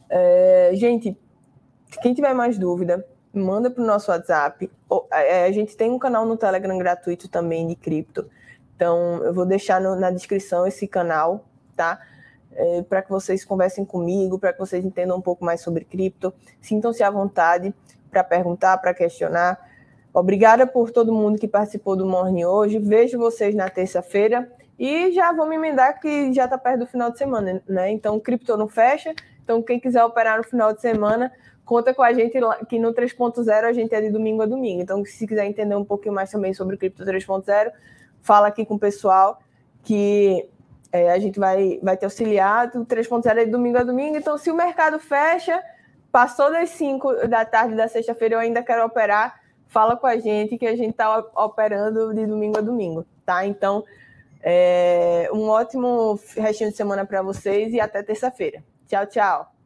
É, 0.10 0.72
gente, 0.74 1.18
quem 2.02 2.14
tiver 2.14 2.34
mais 2.34 2.58
dúvida, 2.58 3.06
manda 3.34 3.70
para 3.70 3.84
o 3.84 3.88
nosso 3.88 4.12
WhatsApp. 4.12 4.70
É, 5.12 5.46
a 5.46 5.52
gente 5.52 5.76
tem 5.76 5.92
um 5.92 6.00
canal 6.00 6.26
no 6.26 6.38
Telegram 6.38 6.78
gratuito 6.78 7.28
também 7.28 7.68
de 7.68 7.76
cripto. 7.76 8.30
Então, 8.76 9.24
eu 9.24 9.34
vou 9.34 9.46
deixar 9.46 9.82
no, 9.82 9.96
na 9.96 10.12
descrição 10.12 10.68
esse 10.68 10.88
canal, 10.88 11.46
tá? 11.76 12.00
é, 12.58 12.82
para 12.82 13.04
que 13.04 13.10
vocês 13.10 13.46
conversem 13.46 13.86
comigo, 13.86 14.40
para 14.40 14.52
que 14.52 14.60
vocês 14.60 14.84
entendam 14.84 15.18
um 15.18 15.22
pouco 15.22 15.46
mais 15.46 15.62
sobre 15.62 15.86
cripto. 15.86 16.34
Sintam-se 16.60 17.04
à 17.04 17.12
vontade 17.12 17.74
para 18.10 18.24
perguntar, 18.24 18.78
para 18.80 18.94
questionar. 18.94 19.60
Obrigada 20.14 20.66
por 20.66 20.92
todo 20.92 21.14
mundo 21.14 21.38
que 21.38 21.48
participou 21.48 21.96
do 21.96 22.06
Morning 22.06 22.46
hoje. 22.46 22.80
Vejo 22.80 23.18
vocês 23.18 23.54
na 23.54 23.70
terça-feira 23.70 24.52
e 24.80 25.12
já 25.12 25.32
vou 25.32 25.48
me 25.48 25.56
emendar 25.56 26.00
que 26.00 26.34
já 26.34 26.46
está 26.46 26.58
perto 26.58 26.80
do 26.80 26.88
final 26.88 27.12
de 27.12 27.18
semana, 27.18 27.62
né? 27.68 27.92
Então, 27.92 28.20
cripto 28.20 28.56
não 28.58 28.68
fecha. 28.68 29.14
Então, 29.44 29.62
quem 29.62 29.80
quiser 29.80 30.04
operar 30.04 30.38
no 30.38 30.44
final 30.44 30.74
de 30.74 30.82
semana, 30.82 31.32
conta 31.66 31.94
com 31.94 32.04
a 32.04 32.14
gente 32.14 32.38
que 32.68 32.80
no 32.80 32.94
3.0 32.94 33.64
a 33.64 33.74
gente 33.74 33.94
é 33.94 34.02
de 34.02 34.10
domingo 34.10 34.42
a 34.42 34.46
domingo. 34.46 34.82
Então, 34.82 35.04
se 35.06 35.26
quiser 35.26 35.46
entender 35.46 35.76
um 35.76 35.86
pouquinho 35.86 36.14
mais 36.14 36.30
também 36.30 36.54
sobre 36.54 36.76
o 36.76 36.78
cripto 36.78 37.04
3.0, 37.04 37.72
fala 38.22 38.48
aqui 38.48 38.66
com 38.66 38.76
o 38.76 38.80
pessoal 38.80 39.40
que 39.84 40.50
é, 40.92 41.12
a 41.12 41.20
gente 41.20 41.40
vai, 41.40 41.80
vai 41.82 41.98
ter 41.98 42.06
auxiliado, 42.06 42.86
3.0 42.86 43.38
é 43.38 43.46
de 43.46 43.52
domingo 43.52 43.78
a 43.78 43.84
domingo. 43.84 44.18
Então, 44.18 44.38
se 44.38 44.52
o 44.52 44.56
mercado 44.56 45.00
fecha, 45.00 45.64
passou 46.12 46.52
das 46.52 46.70
5 46.72 47.28
da 47.28 47.46
tarde 47.46 47.76
da 47.76 47.88
sexta-feira, 47.88 48.36
eu 48.36 48.40
ainda 48.40 48.62
quero 48.64 48.86
operar, 48.86 49.40
fala 49.68 49.96
com 49.96 50.08
a 50.08 50.18
gente 50.18 50.58
que 50.58 50.66
a 50.66 50.76
gente 50.76 50.92
está 50.92 51.20
operando 51.36 52.14
de 52.14 52.26
domingo 52.26 52.58
a 52.58 52.62
domingo, 52.62 53.06
tá? 53.26 53.46
Então, 53.46 53.84
é, 54.42 55.30
um 55.34 55.50
ótimo 55.50 56.20
restinho 56.36 56.70
de 56.70 56.78
semana 56.78 57.06
para 57.06 57.22
vocês 57.22 57.74
e 57.74 57.80
até 57.80 58.02
terça-feira. 58.04 58.64
Tchau, 58.88 59.06
tchau. 59.06 59.57